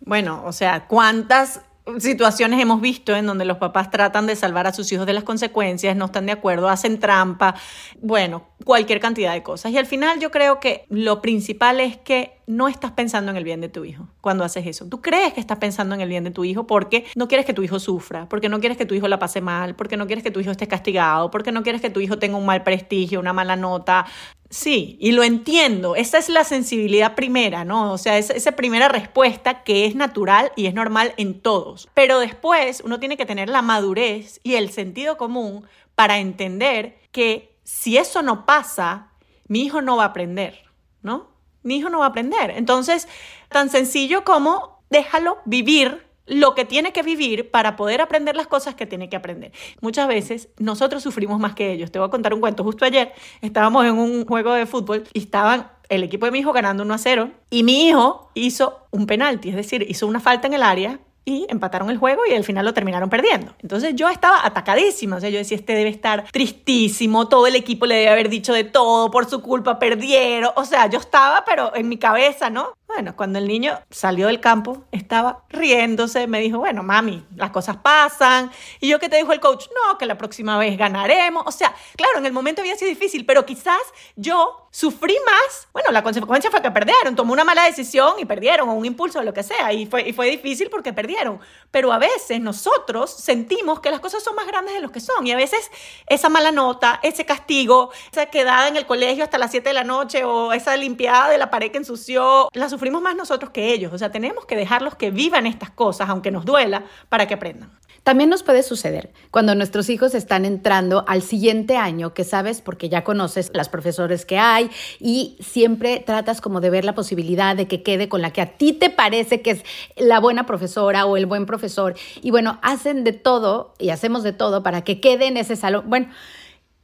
Bueno, 0.00 0.42
o 0.44 0.52
sea, 0.52 0.86
¿cuántas 0.86 1.62
situaciones 1.98 2.60
hemos 2.60 2.80
visto 2.80 3.14
en 3.14 3.26
donde 3.26 3.44
los 3.44 3.58
papás 3.58 3.90
tratan 3.90 4.26
de 4.26 4.36
salvar 4.36 4.66
a 4.66 4.72
sus 4.72 4.90
hijos 4.92 5.06
de 5.06 5.12
las 5.12 5.24
consecuencias, 5.24 5.96
no 5.96 6.06
están 6.06 6.26
de 6.26 6.32
acuerdo, 6.32 6.68
hacen 6.68 6.98
trampa, 6.98 7.54
bueno, 8.00 8.48
cualquier 8.64 9.00
cantidad 9.00 9.32
de 9.32 9.42
cosas. 9.42 9.72
Y 9.72 9.78
al 9.78 9.86
final 9.86 10.18
yo 10.18 10.30
creo 10.30 10.60
que 10.60 10.84
lo 10.88 11.20
principal 11.20 11.80
es 11.80 11.96
que 11.96 12.36
no 12.46 12.68
estás 12.68 12.92
pensando 12.92 13.30
en 13.30 13.36
el 13.36 13.44
bien 13.44 13.60
de 13.60 13.68
tu 13.68 13.84
hijo 13.84 14.08
cuando 14.20 14.44
haces 14.44 14.66
eso. 14.66 14.88
Tú 14.88 15.00
crees 15.00 15.32
que 15.32 15.40
estás 15.40 15.58
pensando 15.58 15.94
en 15.94 16.00
el 16.00 16.08
bien 16.08 16.24
de 16.24 16.30
tu 16.30 16.44
hijo 16.44 16.66
porque 16.66 17.04
no 17.16 17.28
quieres 17.28 17.44
que 17.44 17.54
tu 17.54 17.62
hijo 17.62 17.78
sufra, 17.78 18.28
porque 18.28 18.48
no 18.48 18.60
quieres 18.60 18.78
que 18.78 18.86
tu 18.86 18.94
hijo 18.94 19.08
la 19.08 19.18
pase 19.18 19.40
mal, 19.40 19.74
porque 19.74 19.96
no 19.96 20.06
quieres 20.06 20.22
que 20.22 20.30
tu 20.30 20.40
hijo 20.40 20.50
esté 20.50 20.68
castigado, 20.68 21.30
porque 21.30 21.50
no 21.50 21.62
quieres 21.62 21.80
que 21.80 21.90
tu 21.90 22.00
hijo 22.00 22.18
tenga 22.18 22.36
un 22.36 22.46
mal 22.46 22.62
prestigio, 22.62 23.18
una 23.18 23.32
mala 23.32 23.56
nota, 23.56 24.06
Sí, 24.48 24.96
y 25.00 25.12
lo 25.12 25.24
entiendo. 25.24 25.96
Esa 25.96 26.18
es 26.18 26.28
la 26.28 26.44
sensibilidad 26.44 27.14
primera, 27.14 27.64
¿no? 27.64 27.92
O 27.92 27.98
sea, 27.98 28.16
esa, 28.18 28.32
esa 28.32 28.52
primera 28.52 28.88
respuesta 28.88 29.64
que 29.64 29.86
es 29.86 29.94
natural 29.94 30.52
y 30.56 30.66
es 30.66 30.74
normal 30.74 31.14
en 31.16 31.40
todos. 31.40 31.88
Pero 31.94 32.20
después 32.20 32.82
uno 32.84 33.00
tiene 33.00 33.16
que 33.16 33.26
tener 33.26 33.48
la 33.48 33.62
madurez 33.62 34.40
y 34.42 34.54
el 34.54 34.70
sentido 34.70 35.16
común 35.16 35.66
para 35.94 36.18
entender 36.18 36.98
que 37.10 37.56
si 37.64 37.96
eso 37.96 38.22
no 38.22 38.46
pasa, 38.46 39.10
mi 39.48 39.62
hijo 39.62 39.82
no 39.82 39.96
va 39.96 40.04
a 40.04 40.08
aprender, 40.08 40.64
¿no? 41.02 41.28
Mi 41.62 41.78
hijo 41.78 41.90
no 41.90 41.98
va 41.98 42.06
a 42.06 42.08
aprender. 42.10 42.50
Entonces, 42.50 43.08
tan 43.48 43.70
sencillo 43.70 44.24
como 44.24 44.84
déjalo 44.90 45.38
vivir 45.44 46.05
lo 46.26 46.54
que 46.54 46.64
tiene 46.64 46.92
que 46.92 47.02
vivir 47.02 47.50
para 47.50 47.76
poder 47.76 48.00
aprender 48.00 48.36
las 48.36 48.46
cosas 48.46 48.74
que 48.74 48.86
tiene 48.86 49.08
que 49.08 49.16
aprender. 49.16 49.52
Muchas 49.80 50.08
veces 50.08 50.48
nosotros 50.58 51.02
sufrimos 51.02 51.40
más 51.40 51.54
que 51.54 51.72
ellos. 51.72 51.90
Te 51.90 51.98
voy 51.98 52.08
a 52.08 52.10
contar 52.10 52.34
un 52.34 52.40
cuento. 52.40 52.64
Justo 52.64 52.84
ayer 52.84 53.12
estábamos 53.40 53.84
en 53.86 53.98
un 53.98 54.26
juego 54.26 54.52
de 54.52 54.66
fútbol 54.66 55.04
y 55.12 55.20
estaban 55.20 55.70
el 55.88 56.02
equipo 56.02 56.26
de 56.26 56.32
mi 56.32 56.40
hijo 56.40 56.52
ganando 56.52 56.82
1 56.82 56.94
a 56.94 56.98
0 56.98 57.30
y 57.50 57.62
mi 57.62 57.88
hijo 57.88 58.30
hizo 58.34 58.86
un 58.90 59.06
penalti, 59.06 59.50
es 59.50 59.56
decir, 59.56 59.86
hizo 59.88 60.06
una 60.06 60.20
falta 60.20 60.48
en 60.48 60.54
el 60.54 60.62
área 60.62 60.98
y 61.28 61.44
empataron 61.48 61.90
el 61.90 61.98
juego 61.98 62.22
y 62.28 62.34
al 62.34 62.44
final 62.44 62.64
lo 62.64 62.72
terminaron 62.72 63.10
perdiendo. 63.10 63.52
Entonces 63.60 63.94
yo 63.96 64.08
estaba 64.08 64.46
atacadísima, 64.46 65.16
o 65.16 65.20
sea, 65.20 65.28
yo 65.28 65.38
decía, 65.38 65.56
este 65.56 65.74
debe 65.74 65.90
estar 65.90 66.24
tristísimo, 66.30 67.28
todo 67.28 67.48
el 67.48 67.56
equipo 67.56 67.84
le 67.84 67.96
debe 67.96 68.10
haber 68.10 68.28
dicho 68.28 68.52
de 68.52 68.62
todo, 68.62 69.10
por 69.10 69.28
su 69.28 69.42
culpa 69.42 69.80
perdieron, 69.80 70.52
o 70.54 70.64
sea, 70.64 70.88
yo 70.88 71.00
estaba, 71.00 71.44
pero 71.44 71.74
en 71.74 71.88
mi 71.88 71.98
cabeza, 71.98 72.48
¿no? 72.48 72.74
Bueno, 72.86 73.16
cuando 73.16 73.40
el 73.40 73.48
niño 73.48 73.80
salió 73.90 74.28
del 74.28 74.40
campo, 74.40 74.84
estaba 74.92 75.44
riéndose, 75.48 76.28
me 76.28 76.40
dijo, 76.40 76.58
bueno, 76.58 76.84
mami, 76.84 77.26
las 77.34 77.50
cosas 77.50 77.78
pasan. 77.78 78.50
Y 78.80 78.88
yo 78.88 79.00
que 79.00 79.08
te 79.08 79.16
dijo 79.16 79.32
el 79.32 79.40
coach, 79.40 79.66
no, 79.74 79.98
que 79.98 80.06
la 80.06 80.16
próxima 80.16 80.56
vez 80.56 80.78
ganaremos. 80.78 81.42
O 81.46 81.50
sea, 81.50 81.74
claro, 81.96 82.18
en 82.18 82.26
el 82.26 82.32
momento 82.32 82.62
había 82.62 82.76
sido 82.76 82.88
difícil, 82.88 83.26
pero 83.26 83.44
quizás 83.44 83.80
yo 84.14 84.68
sufrí 84.70 85.16
más. 85.24 85.68
Bueno, 85.72 85.90
la 85.90 86.02
consecuencia 86.02 86.50
fue 86.50 86.62
que 86.62 86.70
perdieron, 86.70 87.16
tomó 87.16 87.32
una 87.32 87.44
mala 87.44 87.64
decisión 87.64 88.14
y 88.18 88.24
perdieron, 88.24 88.68
o 88.68 88.74
un 88.74 88.84
impulso 88.84 89.18
o 89.18 89.22
lo 89.22 89.34
que 89.34 89.42
sea, 89.42 89.72
y 89.72 89.86
fue, 89.86 90.08
y 90.08 90.12
fue 90.12 90.30
difícil 90.30 90.70
porque 90.70 90.92
perdieron. 90.92 91.40
Pero 91.70 91.92
a 91.92 91.98
veces 91.98 92.40
nosotros 92.40 93.10
sentimos 93.10 93.80
que 93.80 93.90
las 93.90 94.00
cosas 94.00 94.22
son 94.22 94.36
más 94.36 94.46
grandes 94.46 94.74
de 94.74 94.80
lo 94.80 94.92
que 94.92 95.00
son, 95.00 95.26
y 95.26 95.32
a 95.32 95.36
veces 95.36 95.70
esa 96.06 96.28
mala 96.28 96.52
nota, 96.52 97.00
ese 97.02 97.24
castigo, 97.24 97.90
esa 98.12 98.26
quedada 98.26 98.68
en 98.68 98.76
el 98.76 98.86
colegio 98.86 99.24
hasta 99.24 99.38
las 99.38 99.50
7 99.50 99.70
de 99.70 99.74
la 99.74 99.84
noche, 99.84 100.24
o 100.24 100.52
esa 100.52 100.76
limpiada 100.76 101.30
de 101.30 101.38
la 101.38 101.50
pared 101.50 101.70
que 101.70 101.78
ensució, 101.78 102.48
la 102.52 102.68
sufrimos 102.76 103.00
más 103.00 103.16
nosotros 103.16 103.50
que 103.52 103.72
ellos. 103.72 103.90
O 103.94 103.98
sea, 103.98 104.12
tenemos 104.12 104.44
que 104.44 104.54
dejarlos 104.54 104.96
que 104.96 105.10
vivan 105.10 105.46
estas 105.46 105.70
cosas, 105.70 106.10
aunque 106.10 106.30
nos 106.30 106.44
duela, 106.44 106.84
para 107.08 107.26
que 107.26 107.32
aprendan. 107.32 107.70
También 108.02 108.28
nos 108.28 108.42
puede 108.42 108.62
suceder 108.62 109.12
cuando 109.30 109.54
nuestros 109.54 109.88
hijos 109.88 110.14
están 110.14 110.44
entrando 110.44 111.04
al 111.08 111.22
siguiente 111.22 111.76
año, 111.76 112.12
que 112.14 112.22
sabes 112.22 112.60
porque 112.60 112.90
ya 112.90 113.02
conoces 113.02 113.50
las 113.54 113.70
profesores 113.70 114.26
que 114.26 114.38
hay 114.38 114.70
y 115.00 115.36
siempre 115.40 116.04
tratas 116.06 116.40
como 116.42 116.60
de 116.60 116.70
ver 116.70 116.84
la 116.84 116.94
posibilidad 116.94 117.56
de 117.56 117.66
que 117.66 117.82
quede 117.82 118.08
con 118.08 118.22
la 118.22 118.32
que 118.32 118.42
a 118.42 118.56
ti 118.58 118.72
te 118.74 118.90
parece 118.90 119.40
que 119.40 119.52
es 119.52 119.64
la 119.96 120.20
buena 120.20 120.46
profesora 120.46 121.06
o 121.06 121.16
el 121.16 121.26
buen 121.26 121.46
profesor. 121.46 121.96
Y 122.22 122.30
bueno, 122.30 122.60
hacen 122.62 123.04
de 123.04 123.12
todo 123.12 123.74
y 123.80 123.88
hacemos 123.88 124.22
de 124.22 124.32
todo 124.32 124.62
para 124.62 124.82
que 124.82 125.00
quede 125.00 125.26
en 125.26 125.38
ese 125.38 125.56
salón. 125.56 125.86
Bueno, 125.88 126.06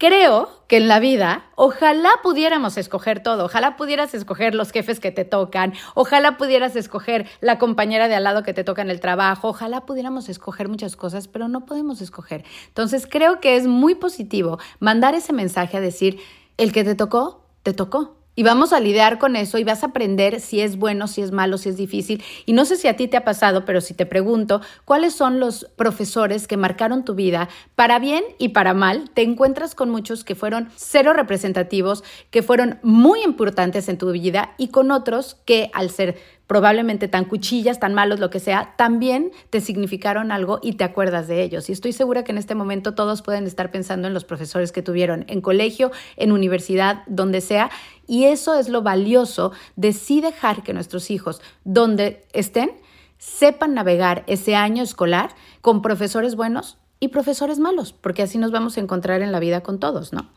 Creo 0.02 0.48
que 0.66 0.78
en 0.78 0.88
la 0.88 0.98
vida, 0.98 1.44
ojalá 1.54 2.10
pudiéramos 2.24 2.76
escoger 2.76 3.22
todo, 3.22 3.44
ojalá 3.44 3.76
pudieras 3.76 4.14
escoger 4.14 4.52
los 4.52 4.72
jefes 4.72 4.98
que 4.98 5.12
te 5.12 5.24
tocan, 5.24 5.74
ojalá 5.94 6.36
pudieras 6.36 6.74
escoger 6.74 7.28
la 7.40 7.60
compañera 7.60 8.08
de 8.08 8.16
al 8.16 8.24
lado 8.24 8.42
que 8.42 8.52
te 8.52 8.64
toca 8.64 8.82
en 8.82 8.90
el 8.90 8.98
trabajo, 8.98 9.46
ojalá 9.46 9.86
pudiéramos 9.86 10.28
escoger 10.28 10.68
muchas 10.68 10.96
cosas, 10.96 11.28
pero 11.28 11.46
no 11.46 11.66
podemos 11.66 12.00
escoger. 12.00 12.44
Entonces 12.66 13.06
creo 13.08 13.38
que 13.38 13.54
es 13.54 13.68
muy 13.68 13.94
positivo 13.94 14.58
mandar 14.80 15.14
ese 15.14 15.32
mensaje 15.32 15.76
a 15.76 15.80
decir, 15.80 16.18
el 16.56 16.72
que 16.72 16.82
te 16.82 16.96
tocó, 16.96 17.44
te 17.62 17.72
tocó. 17.72 18.21
Y 18.34 18.44
vamos 18.44 18.72
a 18.72 18.80
lidiar 18.80 19.18
con 19.18 19.36
eso 19.36 19.58
y 19.58 19.64
vas 19.64 19.82
a 19.82 19.88
aprender 19.88 20.40
si 20.40 20.62
es 20.62 20.78
bueno, 20.78 21.06
si 21.06 21.20
es 21.20 21.32
malo, 21.32 21.58
si 21.58 21.68
es 21.68 21.76
difícil. 21.76 22.24
Y 22.46 22.54
no 22.54 22.64
sé 22.64 22.76
si 22.76 22.88
a 22.88 22.96
ti 22.96 23.06
te 23.06 23.18
ha 23.18 23.24
pasado, 23.24 23.66
pero 23.66 23.82
si 23.82 23.92
te 23.92 24.06
pregunto, 24.06 24.62
¿cuáles 24.86 25.14
son 25.14 25.38
los 25.38 25.66
profesores 25.76 26.48
que 26.48 26.56
marcaron 26.56 27.04
tu 27.04 27.14
vida 27.14 27.50
para 27.74 27.98
bien 27.98 28.24
y 28.38 28.50
para 28.50 28.72
mal? 28.72 29.10
Te 29.12 29.20
encuentras 29.20 29.74
con 29.74 29.90
muchos 29.90 30.24
que 30.24 30.34
fueron 30.34 30.70
cero 30.76 31.12
representativos, 31.12 32.04
que 32.30 32.42
fueron 32.42 32.78
muy 32.82 33.22
importantes 33.22 33.90
en 33.90 33.98
tu 33.98 34.10
vida 34.12 34.54
y 34.56 34.68
con 34.68 34.92
otros 34.92 35.36
que 35.44 35.70
al 35.74 35.90
ser 35.90 36.18
probablemente 36.52 37.08
tan 37.08 37.24
cuchillas, 37.24 37.80
tan 37.80 37.94
malos, 37.94 38.20
lo 38.20 38.28
que 38.28 38.38
sea, 38.38 38.74
también 38.76 39.32
te 39.48 39.62
significaron 39.62 40.30
algo 40.30 40.60
y 40.62 40.74
te 40.74 40.84
acuerdas 40.84 41.26
de 41.26 41.42
ellos. 41.42 41.70
Y 41.70 41.72
estoy 41.72 41.94
segura 41.94 42.24
que 42.24 42.32
en 42.32 42.36
este 42.36 42.54
momento 42.54 42.94
todos 42.94 43.22
pueden 43.22 43.46
estar 43.46 43.70
pensando 43.70 44.06
en 44.06 44.12
los 44.12 44.26
profesores 44.26 44.70
que 44.70 44.82
tuvieron 44.82 45.24
en 45.28 45.40
colegio, 45.40 45.92
en 46.18 46.30
universidad, 46.30 47.04
donde 47.06 47.40
sea. 47.40 47.70
Y 48.06 48.24
eso 48.24 48.54
es 48.58 48.68
lo 48.68 48.82
valioso 48.82 49.52
de 49.76 49.94
sí 49.94 50.20
dejar 50.20 50.62
que 50.62 50.74
nuestros 50.74 51.10
hijos, 51.10 51.40
donde 51.64 52.26
estén, 52.34 52.72
sepan 53.16 53.72
navegar 53.72 54.22
ese 54.26 54.54
año 54.54 54.82
escolar 54.82 55.30
con 55.62 55.80
profesores 55.80 56.36
buenos 56.36 56.76
y 57.00 57.08
profesores 57.08 57.60
malos, 57.60 57.94
porque 57.94 58.20
así 58.20 58.36
nos 58.36 58.52
vamos 58.52 58.76
a 58.76 58.80
encontrar 58.80 59.22
en 59.22 59.32
la 59.32 59.40
vida 59.40 59.62
con 59.62 59.80
todos, 59.80 60.12
¿no? 60.12 60.28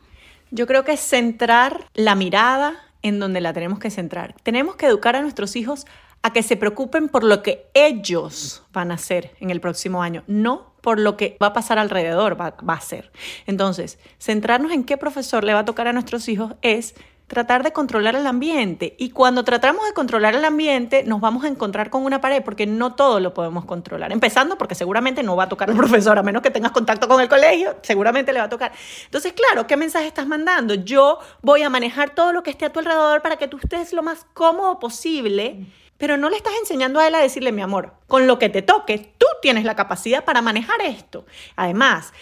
Yo 0.50 0.66
creo 0.66 0.82
que 0.82 0.92
es 0.92 1.00
centrar 1.00 1.84
la 1.92 2.14
mirada 2.14 2.72
en 3.02 3.20
donde 3.20 3.42
la 3.42 3.52
tenemos 3.52 3.78
que 3.78 3.90
centrar. 3.90 4.34
Tenemos 4.42 4.76
que 4.76 4.86
educar 4.86 5.14
a 5.14 5.20
nuestros 5.20 5.56
hijos 5.56 5.86
a 6.26 6.32
que 6.32 6.42
se 6.42 6.56
preocupen 6.56 7.08
por 7.08 7.22
lo 7.22 7.40
que 7.40 7.70
ellos 7.72 8.64
van 8.72 8.90
a 8.90 8.94
hacer 8.94 9.36
en 9.38 9.50
el 9.50 9.60
próximo 9.60 10.02
año, 10.02 10.24
no 10.26 10.74
por 10.80 10.98
lo 10.98 11.16
que 11.16 11.36
va 11.40 11.48
a 11.48 11.52
pasar 11.52 11.78
alrededor, 11.78 12.36
va, 12.40 12.56
a 12.66 12.80
ser. 12.80 13.12
Entonces, 13.46 14.00
centrarnos 14.18 14.72
en 14.72 14.82
qué 14.82 14.96
profesor 14.96 15.44
le 15.44 15.54
va 15.54 15.60
a 15.60 15.64
tocar 15.64 15.86
a 15.86 15.92
nuestros 15.92 16.28
hijos 16.28 16.54
es 16.62 16.96
tratar 17.28 17.62
de 17.62 17.72
controlar 17.72 18.16
el 18.16 18.26
ambiente. 18.26 18.96
Y 18.98 19.10
cuando 19.10 19.44
tratamos 19.44 19.86
de 19.86 19.92
controlar 19.92 20.34
el 20.34 20.44
ambiente, 20.44 21.04
nos 21.04 21.20
vamos 21.20 21.44
a 21.44 21.48
encontrar 21.48 21.90
con 21.90 22.04
una 22.04 22.20
pared 22.20 22.42
porque 22.42 22.66
no 22.66 22.96
todo 22.96 23.20
lo 23.20 23.32
podemos 23.32 23.64
controlar. 23.64 24.10
Empezando 24.10 24.58
porque 24.58 24.74
seguramente 24.74 25.22
no 25.22 25.36
va 25.36 25.44
a 25.44 25.48
tocar 25.48 25.70
el 25.70 25.76
profesor, 25.76 26.18
a 26.18 26.24
menos 26.24 26.42
que 26.42 26.50
tengas 26.50 26.72
contacto 26.72 27.06
con 27.06 27.20
el 27.20 27.28
colegio, 27.28 27.76
seguramente 27.82 28.32
le 28.32 28.40
va 28.40 28.46
a 28.46 28.48
tocar. 28.48 28.72
Entonces, 29.04 29.32
claro, 29.32 29.68
¿qué 29.68 29.76
mensaje 29.76 30.08
estás 30.08 30.26
mandando? 30.26 30.74
Yo 30.74 31.20
voy 31.40 31.62
a 31.62 31.70
manejar 31.70 32.10
todo 32.10 32.32
lo 32.32 32.42
que 32.42 32.50
esté 32.50 32.64
a 32.64 32.72
tu 32.72 32.80
alrededor 32.80 33.22
para 33.22 33.36
que 33.36 33.46
tú 33.46 33.58
estés 33.62 33.92
lo 33.92 34.02
más 34.02 34.26
cómodo 34.34 34.80
posible 34.80 35.66
pero 35.98 36.16
no 36.16 36.30
le 36.30 36.36
estás 36.36 36.54
enseñando 36.60 37.00
a 37.00 37.06
él 37.06 37.14
a 37.14 37.20
decirle, 37.20 37.52
mi 37.52 37.62
amor, 37.62 37.94
con 38.06 38.26
lo 38.26 38.38
que 38.38 38.48
te 38.48 38.62
toque, 38.62 39.14
tú 39.18 39.26
tienes 39.42 39.64
la 39.64 39.76
capacidad 39.76 40.24
para 40.24 40.42
manejar 40.42 40.80
esto. 40.82 41.26
Además, 41.56 42.12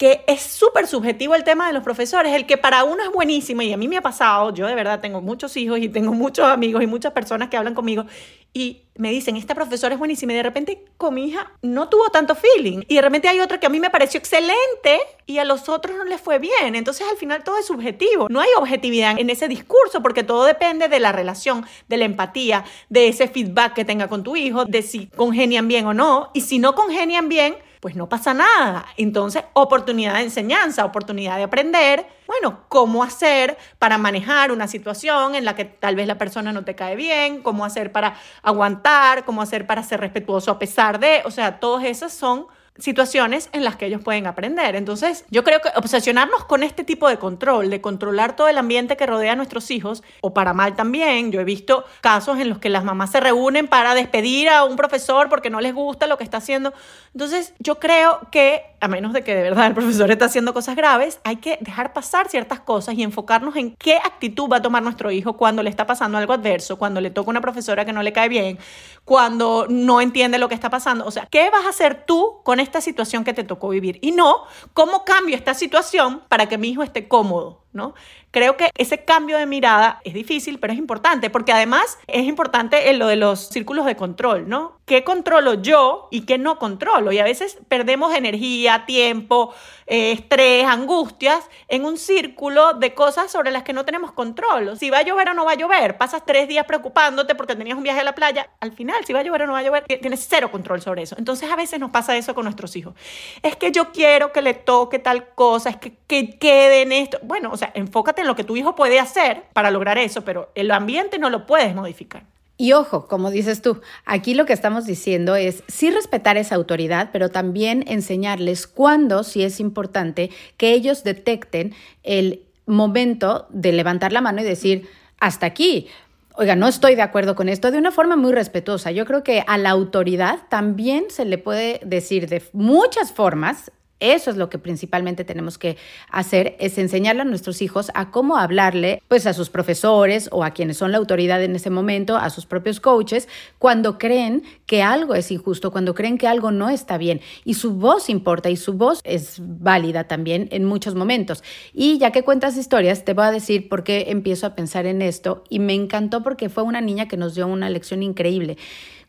que 0.00 0.24
es 0.26 0.40
súper 0.40 0.86
subjetivo 0.86 1.34
el 1.34 1.44
tema 1.44 1.66
de 1.66 1.74
los 1.74 1.82
profesores, 1.82 2.32
el 2.32 2.46
que 2.46 2.56
para 2.56 2.84
uno 2.84 3.02
es 3.02 3.12
buenísimo 3.12 3.60
y 3.60 3.70
a 3.70 3.76
mí 3.76 3.86
me 3.86 3.98
ha 3.98 4.00
pasado, 4.00 4.54
yo 4.54 4.66
de 4.66 4.74
verdad 4.74 4.98
tengo 5.00 5.20
muchos 5.20 5.58
hijos 5.58 5.78
y 5.78 5.90
tengo 5.90 6.14
muchos 6.14 6.46
amigos 6.46 6.82
y 6.82 6.86
muchas 6.86 7.12
personas 7.12 7.50
que 7.50 7.58
hablan 7.58 7.74
conmigo 7.74 8.06
y 8.52 8.82
me 8.96 9.10
dicen, 9.10 9.36
esta 9.36 9.54
profesora 9.54 9.94
es 9.94 9.98
buenísima 9.98 10.32
y 10.32 10.36
de 10.36 10.42
repente 10.42 10.84
con 10.96 11.14
mi 11.14 11.28
hija 11.28 11.52
no 11.62 11.88
tuvo 11.88 12.10
tanto 12.10 12.34
feeling. 12.34 12.82
Y 12.88 12.96
de 12.96 13.02
repente 13.02 13.28
hay 13.28 13.40
otra 13.40 13.58
que 13.58 13.66
a 13.66 13.70
mí 13.70 13.80
me 13.80 13.90
pareció 13.90 14.18
excelente 14.18 14.98
y 15.26 15.38
a 15.38 15.44
los 15.44 15.68
otros 15.68 15.96
no 15.96 16.04
les 16.04 16.20
fue 16.20 16.38
bien, 16.38 16.74
entonces 16.74 17.06
al 17.10 17.16
final 17.16 17.44
todo 17.44 17.56
es 17.58 17.66
subjetivo, 17.66 18.28
no 18.28 18.40
hay 18.40 18.48
objetividad 18.58 19.18
en 19.18 19.30
ese 19.30 19.48
discurso 19.48 20.02
porque 20.02 20.24
todo 20.24 20.44
depende 20.44 20.88
de 20.88 21.00
la 21.00 21.12
relación, 21.12 21.64
de 21.88 21.96
la 21.96 22.04
empatía, 22.04 22.64
de 22.88 23.08
ese 23.08 23.28
feedback 23.28 23.74
que 23.74 23.84
tenga 23.84 24.08
con 24.08 24.22
tu 24.22 24.36
hijo, 24.36 24.64
de 24.64 24.82
si 24.82 25.06
congenian 25.06 25.68
bien 25.68 25.86
o 25.86 25.94
no. 25.94 26.30
Y 26.34 26.42
si 26.42 26.58
no 26.58 26.74
congenian 26.74 27.28
bien, 27.28 27.56
pues 27.80 27.96
no 27.96 28.08
pasa 28.08 28.34
nada. 28.34 28.86
Entonces, 28.98 29.42
oportunidad 29.54 30.14
de 30.14 30.22
enseñanza, 30.22 30.84
oportunidad 30.84 31.38
de 31.38 31.44
aprender, 31.44 32.06
bueno, 32.26 32.60
cómo 32.68 33.02
hacer 33.02 33.56
para 33.78 33.96
manejar 33.96 34.52
una 34.52 34.68
situación 34.68 35.34
en 35.34 35.46
la 35.46 35.54
que 35.54 35.64
tal 35.64 35.96
vez 35.96 36.06
la 36.06 36.18
persona 36.18 36.52
no 36.52 36.64
te 36.64 36.74
cae 36.74 36.94
bien, 36.94 37.42
cómo 37.42 37.64
hacer 37.64 37.90
para 37.90 38.14
aguantar, 38.42 39.24
cómo 39.24 39.40
hacer 39.40 39.66
para 39.66 39.82
ser 39.82 40.00
respetuoso 40.00 40.50
a 40.50 40.58
pesar 40.58 41.00
de, 41.00 41.22
o 41.24 41.30
sea, 41.30 41.58
todas 41.58 41.84
esas 41.84 42.12
son 42.12 42.46
situaciones 42.80 43.48
en 43.52 43.64
las 43.64 43.76
que 43.76 43.86
ellos 43.86 44.02
pueden 44.02 44.26
aprender. 44.26 44.74
Entonces, 44.76 45.24
yo 45.30 45.44
creo 45.44 45.60
que 45.60 45.70
obsesionarnos 45.76 46.44
con 46.44 46.62
este 46.62 46.84
tipo 46.84 47.08
de 47.08 47.18
control, 47.18 47.70
de 47.70 47.80
controlar 47.80 48.36
todo 48.36 48.48
el 48.48 48.58
ambiente 48.58 48.96
que 48.96 49.06
rodea 49.06 49.32
a 49.32 49.36
nuestros 49.36 49.70
hijos, 49.70 50.02
o 50.20 50.34
para 50.34 50.52
mal 50.52 50.74
también, 50.74 51.32
yo 51.32 51.40
he 51.40 51.44
visto 51.44 51.84
casos 52.00 52.38
en 52.38 52.48
los 52.48 52.58
que 52.58 52.68
las 52.68 52.84
mamás 52.84 53.10
se 53.10 53.20
reúnen 53.20 53.68
para 53.68 53.94
despedir 53.94 54.48
a 54.48 54.64
un 54.64 54.76
profesor 54.76 55.28
porque 55.28 55.50
no 55.50 55.60
les 55.60 55.74
gusta 55.74 56.06
lo 56.06 56.18
que 56.18 56.24
está 56.24 56.38
haciendo. 56.38 56.72
Entonces, 57.14 57.54
yo 57.58 57.78
creo 57.78 58.20
que, 58.30 58.62
a 58.80 58.88
menos 58.88 59.12
de 59.12 59.22
que 59.22 59.34
de 59.34 59.42
verdad 59.42 59.66
el 59.66 59.74
profesor 59.74 60.10
está 60.10 60.26
haciendo 60.26 60.54
cosas 60.54 60.76
graves, 60.76 61.20
hay 61.24 61.36
que 61.36 61.58
dejar 61.60 61.92
pasar 61.92 62.28
ciertas 62.28 62.60
cosas 62.60 62.94
y 62.94 63.02
enfocarnos 63.02 63.56
en 63.56 63.74
qué 63.76 63.96
actitud 63.96 64.48
va 64.50 64.58
a 64.58 64.62
tomar 64.62 64.82
nuestro 64.82 65.10
hijo 65.10 65.36
cuando 65.36 65.62
le 65.62 65.70
está 65.70 65.86
pasando 65.86 66.18
algo 66.18 66.32
adverso, 66.32 66.78
cuando 66.78 67.00
le 67.00 67.10
toca 67.10 67.30
una 67.30 67.40
profesora 67.40 67.84
que 67.84 67.92
no 67.92 68.02
le 68.02 68.12
cae 68.12 68.28
bien, 68.28 68.58
cuando 69.04 69.66
no 69.68 70.00
entiende 70.00 70.38
lo 70.38 70.48
que 70.48 70.54
está 70.54 70.70
pasando. 70.70 71.04
O 71.04 71.10
sea, 71.10 71.26
¿qué 71.30 71.50
vas 71.50 71.66
a 71.66 71.70
hacer 71.70 72.04
tú 72.06 72.40
con 72.44 72.60
esta 72.70 72.80
situación 72.80 73.24
que 73.24 73.34
te 73.34 73.42
tocó 73.42 73.68
vivir 73.70 73.98
y 74.00 74.12
no 74.12 74.44
cómo 74.72 75.04
cambio 75.04 75.34
esta 75.34 75.54
situación 75.54 76.22
para 76.28 76.48
que 76.48 76.56
mi 76.56 76.68
hijo 76.68 76.84
esté 76.84 77.08
cómodo, 77.08 77.59
¿no? 77.72 77.94
Creo 78.30 78.56
que 78.56 78.70
ese 78.76 79.04
cambio 79.04 79.38
de 79.38 79.46
mirada 79.46 80.00
es 80.04 80.14
difícil, 80.14 80.58
pero 80.58 80.72
es 80.72 80.78
importante, 80.78 81.30
porque 81.30 81.52
además 81.52 81.98
es 82.06 82.24
importante 82.26 82.90
en 82.90 82.98
lo 82.98 83.06
de 83.06 83.16
los 83.16 83.48
círculos 83.48 83.86
de 83.86 83.96
control, 83.96 84.48
¿no? 84.48 84.78
¿Qué 84.86 85.04
controlo 85.04 85.54
yo 85.54 86.08
y 86.10 86.22
qué 86.22 86.36
no 86.38 86.58
controlo? 86.58 87.12
Y 87.12 87.18
a 87.18 87.24
veces 87.24 87.58
perdemos 87.68 88.14
energía, 88.14 88.86
tiempo, 88.86 89.54
eh, 89.86 90.12
estrés, 90.12 90.64
angustias 90.64 91.48
en 91.68 91.84
un 91.84 91.96
círculo 91.96 92.74
de 92.74 92.94
cosas 92.94 93.30
sobre 93.30 93.52
las 93.52 93.62
que 93.62 93.72
no 93.72 93.84
tenemos 93.84 94.12
control. 94.12 94.76
Si 94.76 94.90
va 94.90 94.98
a 94.98 95.02
llover 95.02 95.30
o 95.30 95.34
no 95.34 95.44
va 95.44 95.52
a 95.52 95.56
llover, 95.56 95.96
pasas 95.96 96.24
tres 96.26 96.48
días 96.48 96.66
preocupándote 96.66 97.34
porque 97.36 97.54
tenías 97.54 97.76
un 97.76 97.84
viaje 97.84 98.00
a 98.00 98.04
la 98.04 98.14
playa, 98.14 98.50
al 98.60 98.72
final, 98.72 99.04
si 99.04 99.12
va 99.12 99.20
a 99.20 99.22
llover 99.22 99.42
o 99.42 99.46
no 99.46 99.52
va 99.52 99.60
a 99.60 99.62
llover, 99.62 99.84
tienes 99.84 100.26
cero 100.28 100.50
control 100.50 100.80
sobre 100.82 101.02
eso. 101.02 101.14
Entonces 101.18 101.50
a 101.50 101.56
veces 101.56 101.78
nos 101.78 101.90
pasa 101.90 102.16
eso 102.16 102.34
con 102.34 102.44
nuestros 102.44 102.74
hijos. 102.74 102.94
Es 103.42 103.56
que 103.56 103.70
yo 103.70 103.92
quiero 103.92 104.32
que 104.32 104.42
le 104.42 104.54
toque 104.54 104.98
tal 104.98 105.34
cosa, 105.34 105.70
es 105.70 105.76
que, 105.76 105.96
que 106.06 106.38
quede 106.38 106.82
en 106.82 106.92
esto. 106.92 107.18
Bueno, 107.22 107.52
sea, 107.60 107.70
enfócate 107.74 108.22
en 108.22 108.26
lo 108.26 108.36
que 108.36 108.44
tu 108.44 108.56
hijo 108.56 108.74
puede 108.74 108.98
hacer 108.98 109.44
para 109.52 109.70
lograr 109.70 109.98
eso, 109.98 110.24
pero 110.24 110.50
el 110.54 110.70
ambiente 110.70 111.18
no 111.18 111.30
lo 111.30 111.46
puedes 111.46 111.74
modificar. 111.74 112.24
Y 112.60 112.74
ojo, 112.74 113.06
como 113.06 113.30
dices 113.30 113.62
tú, 113.62 113.80
aquí 114.04 114.34
lo 114.34 114.44
que 114.44 114.52
estamos 114.52 114.84
diciendo 114.84 115.34
es 115.34 115.62
sí 115.66 115.90
respetar 115.90 116.36
esa 116.36 116.56
autoridad, 116.56 117.08
pero 117.10 117.30
también 117.30 117.84
enseñarles 117.86 118.66
cuándo, 118.66 119.24
si 119.24 119.42
es 119.42 119.60
importante, 119.60 120.30
que 120.58 120.72
ellos 120.72 121.02
detecten 121.02 121.74
el 122.02 122.42
momento 122.66 123.46
de 123.48 123.72
levantar 123.72 124.12
la 124.12 124.20
mano 124.20 124.42
y 124.42 124.44
decir, 124.44 124.90
hasta 125.20 125.46
aquí. 125.46 125.88
Oiga, 126.34 126.54
no 126.54 126.68
estoy 126.68 126.96
de 126.96 127.02
acuerdo 127.02 127.34
con 127.34 127.48
esto 127.48 127.70
de 127.70 127.78
una 127.78 127.92
forma 127.92 128.16
muy 128.16 128.32
respetuosa. 128.32 128.90
Yo 128.90 129.06
creo 129.06 129.22
que 129.22 129.42
a 129.46 129.56
la 129.56 129.70
autoridad 129.70 130.40
también 130.50 131.04
se 131.08 131.24
le 131.24 131.38
puede 131.38 131.80
decir 131.82 132.28
de 132.28 132.42
muchas 132.52 133.10
formas 133.10 133.70
eso 134.00 134.30
es 134.30 134.36
lo 134.36 134.50
que 134.50 134.58
principalmente 134.58 135.24
tenemos 135.24 135.58
que 135.58 135.76
hacer, 136.10 136.56
es 136.58 136.78
enseñarle 136.78 137.22
a 137.22 137.24
nuestros 137.26 137.62
hijos 137.62 137.90
a 137.94 138.10
cómo 138.10 138.36
hablarle 138.36 139.02
pues 139.08 139.26
a 139.26 139.32
sus 139.32 139.50
profesores 139.50 140.28
o 140.32 140.42
a 140.42 140.50
quienes 140.50 140.78
son 140.78 140.92
la 140.92 140.98
autoridad 140.98 141.42
en 141.42 141.54
ese 141.54 141.70
momento, 141.70 142.16
a 142.16 142.30
sus 142.30 142.46
propios 142.46 142.80
coaches, 142.80 143.28
cuando 143.58 143.98
creen 143.98 144.42
que 144.66 144.82
algo 144.82 145.14
es 145.14 145.30
injusto, 145.30 145.70
cuando 145.70 145.94
creen 145.94 146.18
que 146.18 146.26
algo 146.26 146.50
no 146.50 146.70
está 146.70 146.98
bien. 146.98 147.20
Y 147.44 147.54
su 147.54 147.74
voz 147.74 148.08
importa 148.08 148.50
y 148.50 148.56
su 148.56 148.72
voz 148.72 149.00
es 149.04 149.36
válida 149.40 150.04
también 150.04 150.48
en 150.50 150.64
muchos 150.64 150.94
momentos. 150.94 151.42
Y 151.72 151.98
ya 151.98 152.10
que 152.10 152.22
cuentas 152.22 152.56
historias, 152.56 153.04
te 153.04 153.14
voy 153.14 153.26
a 153.26 153.30
decir 153.30 153.68
por 153.68 153.84
qué 153.84 154.06
empiezo 154.08 154.46
a 154.46 154.54
pensar 154.54 154.86
en 154.86 155.02
esto 155.02 155.44
y 155.48 155.58
me 155.58 155.74
encantó 155.74 156.22
porque 156.22 156.48
fue 156.48 156.62
una 156.62 156.80
niña 156.80 157.08
que 157.08 157.16
nos 157.16 157.34
dio 157.34 157.46
una 157.46 157.70
lección 157.70 158.02
increíble. 158.02 158.56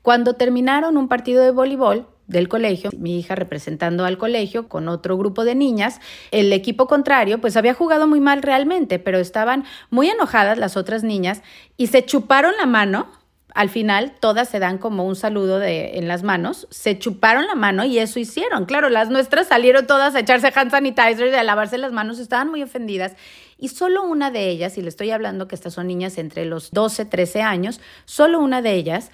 Cuando 0.01 0.33
terminaron 0.33 0.97
un 0.97 1.07
partido 1.07 1.43
de 1.43 1.51
voleibol, 1.51 2.07
del 2.31 2.47
colegio, 2.47 2.89
mi 2.97 3.19
hija 3.19 3.35
representando 3.35 4.05
al 4.05 4.17
colegio 4.17 4.67
con 4.67 4.87
otro 4.87 5.17
grupo 5.17 5.45
de 5.45 5.55
niñas. 5.55 5.99
El 6.31 6.51
equipo 6.53 6.87
contrario 6.87 7.39
pues 7.39 7.57
había 7.57 7.73
jugado 7.73 8.07
muy 8.07 8.19
mal 8.19 8.41
realmente, 8.41 8.99
pero 8.99 9.19
estaban 9.19 9.65
muy 9.89 10.09
enojadas 10.09 10.57
las 10.57 10.77
otras 10.77 11.03
niñas 11.03 11.41
y 11.77 11.87
se 11.87 12.03
chuparon 12.03 12.53
la 12.57 12.65
mano. 12.65 13.07
Al 13.53 13.69
final 13.69 14.13
todas 14.21 14.47
se 14.47 14.59
dan 14.59 14.77
como 14.77 15.05
un 15.05 15.17
saludo 15.17 15.59
de, 15.59 15.97
en 15.97 16.07
las 16.07 16.23
manos, 16.23 16.67
se 16.71 16.97
chuparon 16.97 17.47
la 17.47 17.55
mano 17.55 17.83
y 17.83 17.99
eso 17.99 18.17
hicieron. 18.17 18.63
Claro, 18.63 18.89
las 18.89 19.09
nuestras 19.09 19.47
salieron 19.47 19.87
todas 19.87 20.15
a 20.15 20.21
echarse 20.21 20.53
hand 20.55 20.71
sanitizer 20.71 21.27
y 21.27 21.35
a 21.35 21.43
lavarse 21.43 21.77
las 21.77 21.91
manos, 21.91 22.17
estaban 22.19 22.49
muy 22.49 22.63
ofendidas 22.63 23.17
y 23.61 23.67
solo 23.67 24.03
una 24.03 24.31
de 24.31 24.49
ellas, 24.49 24.77
y 24.77 24.81
le 24.81 24.89
estoy 24.89 25.11
hablando 25.11 25.47
que 25.47 25.55
estas 25.55 25.75
son 25.75 25.87
niñas 25.87 26.17
entre 26.17 26.45
los 26.45 26.71
12, 26.71 27.05
13 27.05 27.43
años, 27.43 27.79
solo 28.05 28.39
una 28.39 28.61
de 28.61 28.73
ellas 28.73 29.11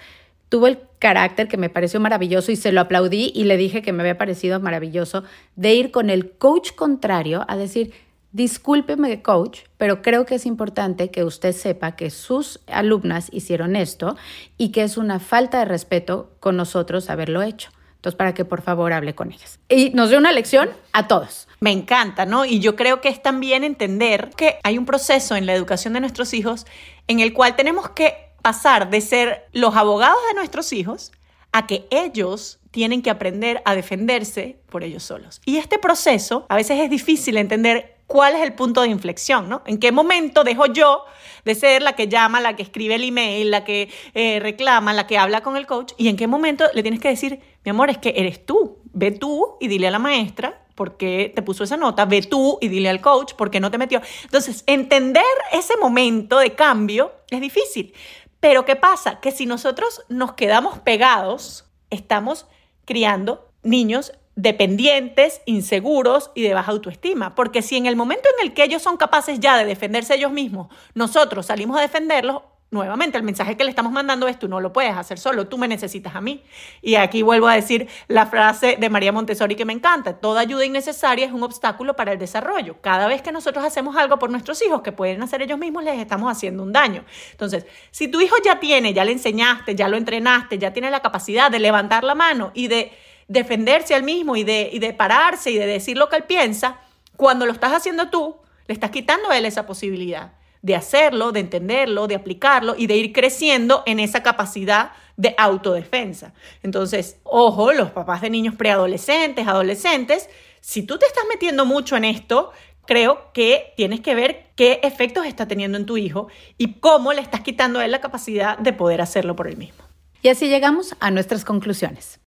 tuvo 0.48 0.66
el 0.66 0.78
carácter 0.98 1.48
que 1.48 1.56
me 1.56 1.70
pareció 1.70 2.00
maravilloso 2.00 2.52
y 2.52 2.56
se 2.56 2.72
lo 2.72 2.80
aplaudí 2.80 3.32
y 3.34 3.44
le 3.44 3.56
dije 3.56 3.82
que 3.82 3.92
me 3.92 4.02
había 4.02 4.18
parecido 4.18 4.60
maravilloso 4.60 5.24
de 5.56 5.74
ir 5.74 5.90
con 5.90 6.10
el 6.10 6.30
coach 6.30 6.72
contrario 6.74 7.44
a 7.48 7.56
decir, 7.56 7.92
discúlpeme 8.32 9.22
coach, 9.22 9.60
pero 9.76 10.02
creo 10.02 10.26
que 10.26 10.34
es 10.36 10.46
importante 10.46 11.10
que 11.10 11.24
usted 11.24 11.52
sepa 11.52 11.96
que 11.96 12.10
sus 12.10 12.60
alumnas 12.66 13.28
hicieron 13.32 13.76
esto 13.76 14.16
y 14.56 14.70
que 14.70 14.82
es 14.82 14.96
una 14.96 15.18
falta 15.18 15.60
de 15.60 15.64
respeto 15.64 16.32
con 16.40 16.56
nosotros 16.56 17.10
haberlo 17.10 17.42
hecho. 17.42 17.70
Entonces, 17.96 18.16
para 18.16 18.32
que 18.32 18.44
por 18.44 18.62
favor 18.62 18.92
hable 18.92 19.16
con 19.16 19.32
ellas. 19.32 19.58
Y 19.68 19.90
nos 19.90 20.10
dio 20.10 20.18
una 20.18 20.30
lección 20.30 20.70
a 20.92 21.08
todos. 21.08 21.48
Me 21.58 21.72
encanta, 21.72 22.26
¿no? 22.26 22.44
Y 22.44 22.60
yo 22.60 22.76
creo 22.76 23.00
que 23.00 23.08
es 23.08 23.20
también 23.20 23.64
entender 23.64 24.30
que 24.36 24.58
hay 24.62 24.78
un 24.78 24.86
proceso 24.86 25.34
en 25.34 25.46
la 25.46 25.54
educación 25.54 25.94
de 25.94 26.00
nuestros 26.00 26.32
hijos 26.32 26.64
en 27.08 27.18
el 27.18 27.32
cual 27.32 27.56
tenemos 27.56 27.90
que 27.90 28.27
pasar 28.48 28.88
de 28.88 29.02
ser 29.02 29.44
los 29.52 29.76
abogados 29.76 30.16
de 30.30 30.34
nuestros 30.34 30.72
hijos 30.72 31.12
a 31.52 31.66
que 31.66 31.86
ellos 31.90 32.60
tienen 32.70 33.02
que 33.02 33.10
aprender 33.10 33.60
a 33.66 33.74
defenderse 33.74 34.58
por 34.70 34.84
ellos 34.84 35.02
solos. 35.02 35.42
Y 35.44 35.58
este 35.58 35.78
proceso 35.78 36.46
a 36.48 36.56
veces 36.56 36.80
es 36.80 36.88
difícil 36.88 37.36
entender 37.36 37.98
cuál 38.06 38.36
es 38.36 38.40
el 38.40 38.54
punto 38.54 38.80
de 38.80 38.88
inflexión, 38.88 39.50
¿no? 39.50 39.60
En 39.66 39.76
qué 39.76 39.92
momento 39.92 40.44
dejo 40.44 40.64
yo 40.64 41.04
de 41.44 41.54
ser 41.54 41.82
la 41.82 41.92
que 41.92 42.08
llama, 42.08 42.40
la 42.40 42.56
que 42.56 42.62
escribe 42.62 42.94
el 42.94 43.04
email, 43.04 43.50
la 43.50 43.64
que 43.64 43.90
eh, 44.14 44.40
reclama, 44.40 44.94
la 44.94 45.06
que 45.06 45.18
habla 45.18 45.42
con 45.42 45.58
el 45.58 45.66
coach, 45.66 45.92
y 45.98 46.08
en 46.08 46.16
qué 46.16 46.26
momento 46.26 46.64
le 46.72 46.80
tienes 46.80 47.00
que 47.00 47.08
decir, 47.08 47.40
mi 47.66 47.70
amor, 47.70 47.90
es 47.90 47.98
que 47.98 48.14
eres 48.16 48.46
tú, 48.46 48.78
ve 48.94 49.10
tú 49.10 49.58
y 49.60 49.68
dile 49.68 49.88
a 49.88 49.90
la 49.90 49.98
maestra 49.98 50.64
por 50.74 50.96
qué 50.96 51.32
te 51.34 51.42
puso 51.42 51.64
esa 51.64 51.76
nota, 51.76 52.04
ve 52.04 52.22
tú 52.22 52.56
y 52.60 52.68
dile 52.68 52.88
al 52.88 53.00
coach 53.00 53.34
por 53.34 53.50
qué 53.50 53.58
no 53.58 53.68
te 53.70 53.78
metió. 53.78 54.00
Entonces, 54.22 54.62
entender 54.66 55.24
ese 55.52 55.76
momento 55.76 56.38
de 56.38 56.54
cambio 56.54 57.12
es 57.30 57.40
difícil, 57.40 57.92
pero 58.40 58.64
¿qué 58.64 58.76
pasa? 58.76 59.20
Que 59.20 59.30
si 59.30 59.46
nosotros 59.46 60.02
nos 60.08 60.34
quedamos 60.34 60.78
pegados, 60.78 61.66
estamos 61.90 62.46
criando 62.84 63.50
niños 63.62 64.12
dependientes, 64.36 65.42
inseguros 65.46 66.30
y 66.34 66.42
de 66.42 66.54
baja 66.54 66.70
autoestima. 66.70 67.34
Porque 67.34 67.60
si 67.60 67.76
en 67.76 67.86
el 67.86 67.96
momento 67.96 68.28
en 68.38 68.46
el 68.46 68.54
que 68.54 68.62
ellos 68.62 68.82
son 68.82 68.96
capaces 68.96 69.40
ya 69.40 69.56
de 69.56 69.64
defenderse 69.64 70.14
ellos 70.14 70.30
mismos, 70.30 70.68
nosotros 70.94 71.46
salimos 71.46 71.76
a 71.76 71.82
defenderlos, 71.82 72.42
Nuevamente, 72.70 73.16
el 73.16 73.24
mensaje 73.24 73.56
que 73.56 73.64
le 73.64 73.70
estamos 73.70 73.92
mandando 73.92 74.28
es 74.28 74.38
tú 74.38 74.46
no 74.46 74.60
lo 74.60 74.74
puedes 74.74 74.94
hacer 74.94 75.18
solo, 75.18 75.48
tú 75.48 75.56
me 75.56 75.68
necesitas 75.68 76.14
a 76.14 76.20
mí. 76.20 76.44
Y 76.82 76.96
aquí 76.96 77.22
vuelvo 77.22 77.48
a 77.48 77.54
decir 77.54 77.88
la 78.08 78.26
frase 78.26 78.76
de 78.78 78.90
María 78.90 79.10
Montessori 79.10 79.54
que 79.54 79.64
me 79.64 79.72
encanta, 79.72 80.20
toda 80.20 80.42
ayuda 80.42 80.66
innecesaria 80.66 81.24
es 81.24 81.32
un 81.32 81.42
obstáculo 81.42 81.96
para 81.96 82.12
el 82.12 82.18
desarrollo. 82.18 82.76
Cada 82.82 83.06
vez 83.06 83.22
que 83.22 83.32
nosotros 83.32 83.64
hacemos 83.64 83.96
algo 83.96 84.18
por 84.18 84.28
nuestros 84.28 84.60
hijos 84.60 84.82
que 84.82 84.92
pueden 84.92 85.22
hacer 85.22 85.40
ellos 85.40 85.58
mismos, 85.58 85.82
les 85.82 85.98
estamos 85.98 86.30
haciendo 86.30 86.62
un 86.62 86.70
daño. 86.74 87.06
Entonces, 87.30 87.64
si 87.90 88.08
tu 88.08 88.20
hijo 88.20 88.36
ya 88.44 88.60
tiene, 88.60 88.92
ya 88.92 89.02
le 89.02 89.12
enseñaste, 89.12 89.74
ya 89.74 89.88
lo 89.88 89.96
entrenaste, 89.96 90.58
ya 90.58 90.70
tiene 90.70 90.90
la 90.90 91.00
capacidad 91.00 91.50
de 91.50 91.60
levantar 91.60 92.04
la 92.04 92.14
mano 92.14 92.50
y 92.52 92.68
de 92.68 92.92
defenderse 93.28 93.94
al 93.94 94.02
mismo 94.02 94.36
y 94.36 94.44
de, 94.44 94.94
pararse 94.98 95.50
y 95.50 95.56
de 95.56 95.66
decir 95.66 95.96
lo 95.96 96.10
que 96.10 96.16
él 96.16 96.24
piensa, 96.24 96.80
cuando 97.16 97.46
lo 97.46 97.52
estás 97.52 97.72
haciendo 97.72 98.10
tú, 98.10 98.36
le 98.66 98.74
estás 98.74 98.90
quitando 98.90 99.30
a 99.30 99.38
él 99.38 99.46
esa 99.46 99.64
posibilidad 99.64 100.32
de 100.62 100.74
hacerlo, 100.74 101.32
de 101.32 101.40
entenderlo, 101.40 102.06
de 102.06 102.14
aplicarlo 102.14 102.74
y 102.76 102.86
de 102.86 102.96
ir 102.96 103.12
creciendo 103.12 103.82
en 103.86 104.00
esa 104.00 104.22
capacidad 104.22 104.92
de 105.16 105.34
autodefensa. 105.36 106.32
Entonces, 106.62 107.18
ojo, 107.24 107.72
los 107.72 107.90
papás 107.90 108.22
de 108.22 108.30
niños 108.30 108.54
preadolescentes, 108.54 109.46
adolescentes, 109.46 110.28
si 110.60 110.82
tú 110.82 110.98
te 110.98 111.06
estás 111.06 111.24
metiendo 111.28 111.66
mucho 111.66 111.96
en 111.96 112.04
esto, 112.04 112.52
creo 112.86 113.32
que 113.32 113.74
tienes 113.76 114.00
que 114.00 114.14
ver 114.14 114.46
qué 114.56 114.80
efectos 114.82 115.26
está 115.26 115.46
teniendo 115.46 115.76
en 115.76 115.86
tu 115.86 115.96
hijo 115.96 116.28
y 116.56 116.74
cómo 116.74 117.12
le 117.12 117.20
estás 117.20 117.42
quitando 117.42 117.80
a 117.80 117.84
él 117.84 117.90
la 117.90 118.00
capacidad 118.00 118.58
de 118.58 118.72
poder 118.72 119.00
hacerlo 119.00 119.36
por 119.36 119.48
él 119.48 119.56
mismo. 119.56 119.84
Y 120.22 120.28
así 120.28 120.48
llegamos 120.48 120.96
a 120.98 121.10
nuestras 121.10 121.44
conclusiones. 121.44 122.18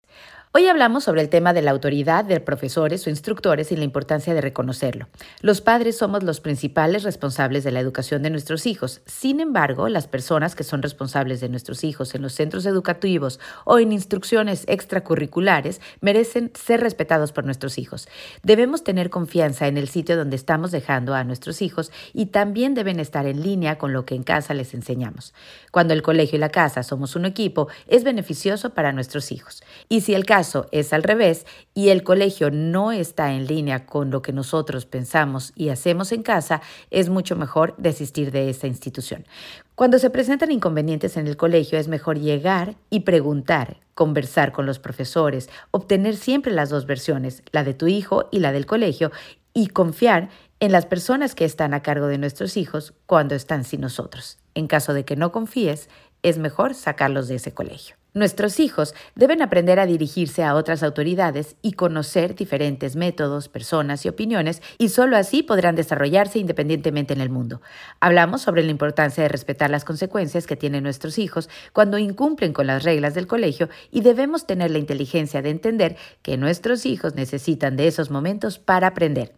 Hoy 0.52 0.66
hablamos 0.66 1.04
sobre 1.04 1.20
el 1.20 1.28
tema 1.28 1.52
de 1.52 1.62
la 1.62 1.70
autoridad 1.70 2.24
de 2.24 2.40
profesores 2.40 3.06
o 3.06 3.10
instructores 3.10 3.70
y 3.70 3.76
la 3.76 3.84
importancia 3.84 4.34
de 4.34 4.40
reconocerlo. 4.40 5.06
Los 5.42 5.60
padres 5.60 5.96
somos 5.96 6.24
los 6.24 6.40
principales 6.40 7.04
responsables 7.04 7.62
de 7.62 7.70
la 7.70 7.78
educación 7.78 8.24
de 8.24 8.30
nuestros 8.30 8.66
hijos. 8.66 9.00
Sin 9.06 9.38
embargo, 9.38 9.88
las 9.88 10.08
personas 10.08 10.56
que 10.56 10.64
son 10.64 10.82
responsables 10.82 11.40
de 11.40 11.48
nuestros 11.48 11.84
hijos 11.84 12.16
en 12.16 12.22
los 12.22 12.32
centros 12.32 12.66
educativos 12.66 13.38
o 13.64 13.78
en 13.78 13.92
instrucciones 13.92 14.64
extracurriculares 14.66 15.80
merecen 16.00 16.50
ser 16.56 16.80
respetados 16.80 17.30
por 17.30 17.44
nuestros 17.44 17.78
hijos. 17.78 18.08
Debemos 18.42 18.82
tener 18.82 19.08
confianza 19.08 19.68
en 19.68 19.78
el 19.78 19.86
sitio 19.86 20.16
donde 20.16 20.34
estamos 20.34 20.72
dejando 20.72 21.14
a 21.14 21.22
nuestros 21.22 21.62
hijos 21.62 21.92
y 22.12 22.26
también 22.26 22.74
deben 22.74 22.98
estar 22.98 23.24
en 23.26 23.44
línea 23.44 23.78
con 23.78 23.92
lo 23.92 24.04
que 24.04 24.16
en 24.16 24.24
casa 24.24 24.52
les 24.54 24.74
enseñamos. 24.74 25.32
Cuando 25.70 25.94
el 25.94 26.02
colegio 26.02 26.38
y 26.38 26.40
la 26.40 26.48
casa 26.48 26.82
somos 26.82 27.14
un 27.14 27.24
equipo, 27.24 27.68
es 27.86 28.02
beneficioso 28.02 28.70
para 28.70 28.90
nuestros 28.90 29.30
hijos. 29.30 29.62
Y 29.88 30.00
si 30.00 30.12
el 30.12 30.26
es 30.72 30.92
al 30.92 31.02
revés 31.02 31.46
y 31.74 31.88
el 31.90 32.02
colegio 32.02 32.50
no 32.50 32.92
está 32.92 33.32
en 33.32 33.46
línea 33.46 33.86
con 33.86 34.10
lo 34.10 34.22
que 34.22 34.32
nosotros 34.32 34.86
pensamos 34.86 35.52
y 35.54 35.68
hacemos 35.68 36.12
en 36.12 36.22
casa, 36.22 36.62
es 36.90 37.08
mucho 37.08 37.36
mejor 37.36 37.74
desistir 37.76 38.30
de 38.32 38.48
esta 38.48 38.66
institución. 38.66 39.26
Cuando 39.74 39.98
se 39.98 40.10
presentan 40.10 40.50
inconvenientes 40.50 41.16
en 41.16 41.26
el 41.26 41.36
colegio 41.36 41.78
es 41.78 41.88
mejor 41.88 42.18
llegar 42.18 42.76
y 42.88 43.00
preguntar, 43.00 43.78
conversar 43.94 44.52
con 44.52 44.66
los 44.66 44.78
profesores, 44.78 45.50
obtener 45.70 46.16
siempre 46.16 46.52
las 46.52 46.70
dos 46.70 46.86
versiones, 46.86 47.42
la 47.52 47.64
de 47.64 47.74
tu 47.74 47.86
hijo 47.86 48.28
y 48.30 48.38
la 48.38 48.52
del 48.52 48.66
colegio, 48.66 49.10
y 49.52 49.68
confiar 49.68 50.28
en 50.60 50.72
las 50.72 50.86
personas 50.86 51.34
que 51.34 51.44
están 51.44 51.74
a 51.74 51.82
cargo 51.82 52.06
de 52.06 52.18
nuestros 52.18 52.56
hijos 52.56 52.94
cuando 53.06 53.34
están 53.34 53.64
sin 53.64 53.80
nosotros. 53.80 54.38
En 54.54 54.68
caso 54.68 54.94
de 54.94 55.04
que 55.04 55.16
no 55.16 55.32
confíes, 55.32 55.88
es 56.22 56.38
mejor 56.38 56.74
sacarlos 56.74 57.28
de 57.28 57.36
ese 57.36 57.52
colegio. 57.52 57.99
Nuestros 58.12 58.58
hijos 58.58 58.92
deben 59.14 59.40
aprender 59.40 59.78
a 59.78 59.86
dirigirse 59.86 60.42
a 60.42 60.56
otras 60.56 60.82
autoridades 60.82 61.54
y 61.62 61.72
conocer 61.72 62.34
diferentes 62.34 62.96
métodos, 62.96 63.48
personas 63.48 64.04
y 64.04 64.08
opiniones, 64.08 64.62
y 64.78 64.88
solo 64.88 65.16
así 65.16 65.44
podrán 65.44 65.76
desarrollarse 65.76 66.40
independientemente 66.40 67.14
en 67.14 67.20
el 67.20 67.30
mundo. 67.30 67.62
Hablamos 68.00 68.42
sobre 68.42 68.64
la 68.64 68.72
importancia 68.72 69.22
de 69.22 69.28
respetar 69.28 69.70
las 69.70 69.84
consecuencias 69.84 70.48
que 70.48 70.56
tienen 70.56 70.82
nuestros 70.82 71.18
hijos 71.18 71.48
cuando 71.72 71.98
incumplen 71.98 72.52
con 72.52 72.66
las 72.66 72.82
reglas 72.82 73.14
del 73.14 73.28
colegio 73.28 73.68
y 73.92 74.00
debemos 74.00 74.44
tener 74.44 74.72
la 74.72 74.78
inteligencia 74.78 75.40
de 75.40 75.50
entender 75.50 75.96
que 76.22 76.36
nuestros 76.36 76.86
hijos 76.86 77.14
necesitan 77.14 77.76
de 77.76 77.86
esos 77.86 78.10
momentos 78.10 78.58
para 78.58 78.88
aprender. 78.88 79.34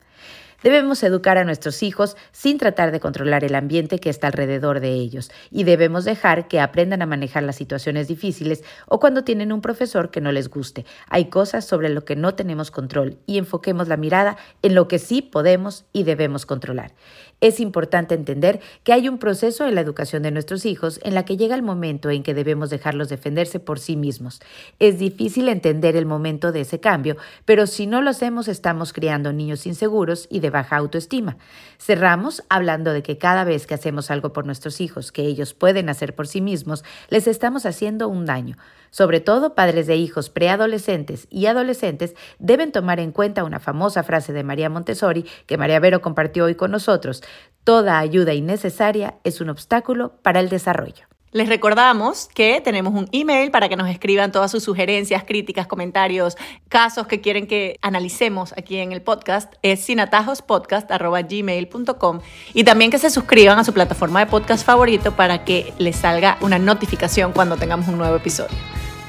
Debemos 0.63 1.03
educar 1.03 1.39
a 1.39 1.45
nuestros 1.45 1.83
hijos 1.83 2.17
sin 2.31 2.57
tratar 2.57 2.93
de 2.93 3.01
controlar 3.01 3.43
el 3.43 3.57
ambiente 3.57 3.99
que 3.99 4.11
está 4.11 4.29
alrededor 4.29 4.79
de 4.79 4.93
ellos 4.93 5.31
y 5.51 5.65
debemos 5.65 6.05
dejar 6.05 6.47
que 6.47 6.61
aprendan 6.61 7.03
a 7.03 7.07
manejar 7.07 7.43
las 7.43 7.57
situaciones 7.57 8.07
difíciles 8.07 8.63
o 8.87 9.01
cuando 9.01 9.25
tienen 9.25 9.53
un 9.53 9.61
profesor 9.61 10.11
que 10.11 10.21
no 10.21 10.31
les 10.31 10.49
guste. 10.49 10.87
Hay 11.09 11.27
cosas 11.27 11.65
sobre 11.65 11.89
lo 11.89 12.05
que 12.05 12.15
no 12.15 12.35
tenemos 12.35 12.71
control 12.71 13.19
y 13.27 13.39
enfoquemos 13.39 13.89
la 13.89 13.97
mirada 13.97 14.37
en 14.63 14.77
lo 14.77 14.87
que 14.87 15.01
sí 15.01 15.21
podemos 15.21 15.85
y 15.93 16.05
debemos 16.05 16.47
controlar. 16.47 16.93
Es 17.41 17.59
importante 17.59 18.15
entender 18.15 18.61
que 18.85 18.93
hay 18.93 19.09
un 19.09 19.19
proceso 19.19 19.67
en 19.67 19.75
la 19.75 19.81
educación 19.81 20.23
de 20.23 20.31
nuestros 20.31 20.65
hijos 20.65 21.01
en 21.03 21.13
la 21.15 21.25
que 21.25 21.37
llega 21.37 21.57
el 21.57 21.63
momento 21.63 22.09
en 22.09 22.23
que 22.23 22.35
debemos 22.35 22.71
dejarlos 22.71 23.09
defenderse 23.09 23.59
por 23.59 23.81
sí 23.81 23.97
mismos. 23.97 24.41
Es 24.79 25.01
difícil 25.01 25.49
entender 25.49 25.97
el 25.97 26.07
momento 26.07 26.53
de 26.53 26.61
ese 26.61 26.79
cambio, 26.79 27.17
pero 27.45 27.67
si 27.67 27.89
no 27.89 28.01
lo 28.01 28.11
hacemos 28.11 28.47
estamos 28.47 28.93
criando 28.93 29.33
niños 29.33 29.67
inseguros 29.67 30.29
y 30.31 30.39
de 30.39 30.51
baja 30.53 30.77
autoestima. 30.77 31.37
Cerramos 31.79 32.45
hablando 32.49 32.93
de 32.93 33.03
que 33.03 33.19
cada 33.19 33.43
vez 33.43 33.67
que 33.67 33.75
hacemos 33.75 34.11
algo 34.13 34.33
por 34.33 34.47
nuestros 34.47 34.81
hijos 34.81 35.11
que 35.11 35.23
ellos 35.23 35.55
pueden 35.55 35.89
hacer 35.89 36.15
por 36.15 36.29
sí 36.29 36.41
mismos, 36.41 36.85
les 37.09 37.27
estamos 37.27 37.67
haciendo 37.67 38.07
un 38.09 38.25
daño. 38.25 38.57
Sobre 38.91 39.21
todo, 39.21 39.55
padres 39.55 39.87
de 39.87 39.97
hijos 39.97 40.31
preadolescentes 40.31 41.27
y 41.31 41.47
adolescentes 41.47 42.15
deben 42.39 42.71
tomar 42.71 43.01
en 43.01 43.11
cuenta 43.11 43.43
una 43.43 43.59
famosa 43.59 44.03
frase 44.03 44.33
de 44.33 44.45
María 44.45 44.71
Montessori 44.71 45.25
que 45.47 45.59
María 45.59 45.81
Vero 45.81 46.01
compartió 46.01 46.45
hoy 46.45 46.55
con 46.55 46.71
nosotros. 46.71 47.23
Toda 47.65 47.99
ayuda 47.99 48.35
innecesaria 48.35 49.15
es 49.25 49.41
un 49.41 49.49
obstáculo 49.49 50.13
para 50.23 50.41
el 50.41 50.49
desarrollo. 50.49 51.12
Les 51.33 51.49
recordamos 51.49 52.29
que 52.35 52.61
tenemos 52.61 52.93
un 52.93 53.09
email 53.11 53.51
para 53.51 53.71
que 53.71 53.77
nos 53.77 53.89
escriban 53.89 54.33
todas 54.33 54.51
sus 54.51 54.63
sugerencias, 54.63 55.25
críticas, 55.25 55.67
comentarios, 55.67 56.37
casos 56.69 57.07
que 57.07 57.23
quieren 57.23 57.47
que 57.47 57.79
analicemos 57.81 58.53
aquí 58.53 58.77
en 58.77 58.93
el 58.93 59.01
podcast. 59.01 59.55
Es 59.63 59.81
sinatajospodcast.gmail.com 59.81 62.21
y 62.53 62.65
también 62.65 62.91
que 62.91 62.99
se 62.99 63.09
suscriban 63.09 63.59
a 63.59 63.65
su 63.65 63.73
plataforma 63.73 64.21
de 64.21 64.27
podcast 64.27 64.67
favorito 64.67 65.13
para 65.13 65.43
que 65.45 65.73
les 65.79 65.97
salga 65.97 66.37
una 66.43 66.59
notificación 66.59 67.33
cuando 67.33 67.57
tengamos 67.57 67.89
un 67.89 67.97
nuevo 67.97 68.17
episodio. 68.17 68.55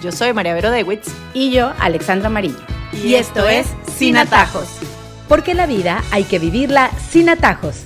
Yo 0.01 0.13
soy 0.13 0.31
María 0.31 0.53
Vero 0.53 0.71
Dewitz. 0.71 1.13
Y 1.33 1.51
yo, 1.51 1.73
Alexandra 1.79 2.27
Amarillo. 2.27 2.55
Y, 2.93 3.15
esto 3.15 3.49
es 3.49 3.67
Sin 3.97 4.15
Atajos. 4.15 4.69
Porque 5.27 5.53
la 5.53 5.65
vida 5.65 6.01
hay 6.11 6.23
que 6.23 6.39
vivirla 6.39 6.89
sin 7.09 7.27
atajos. 7.27 7.83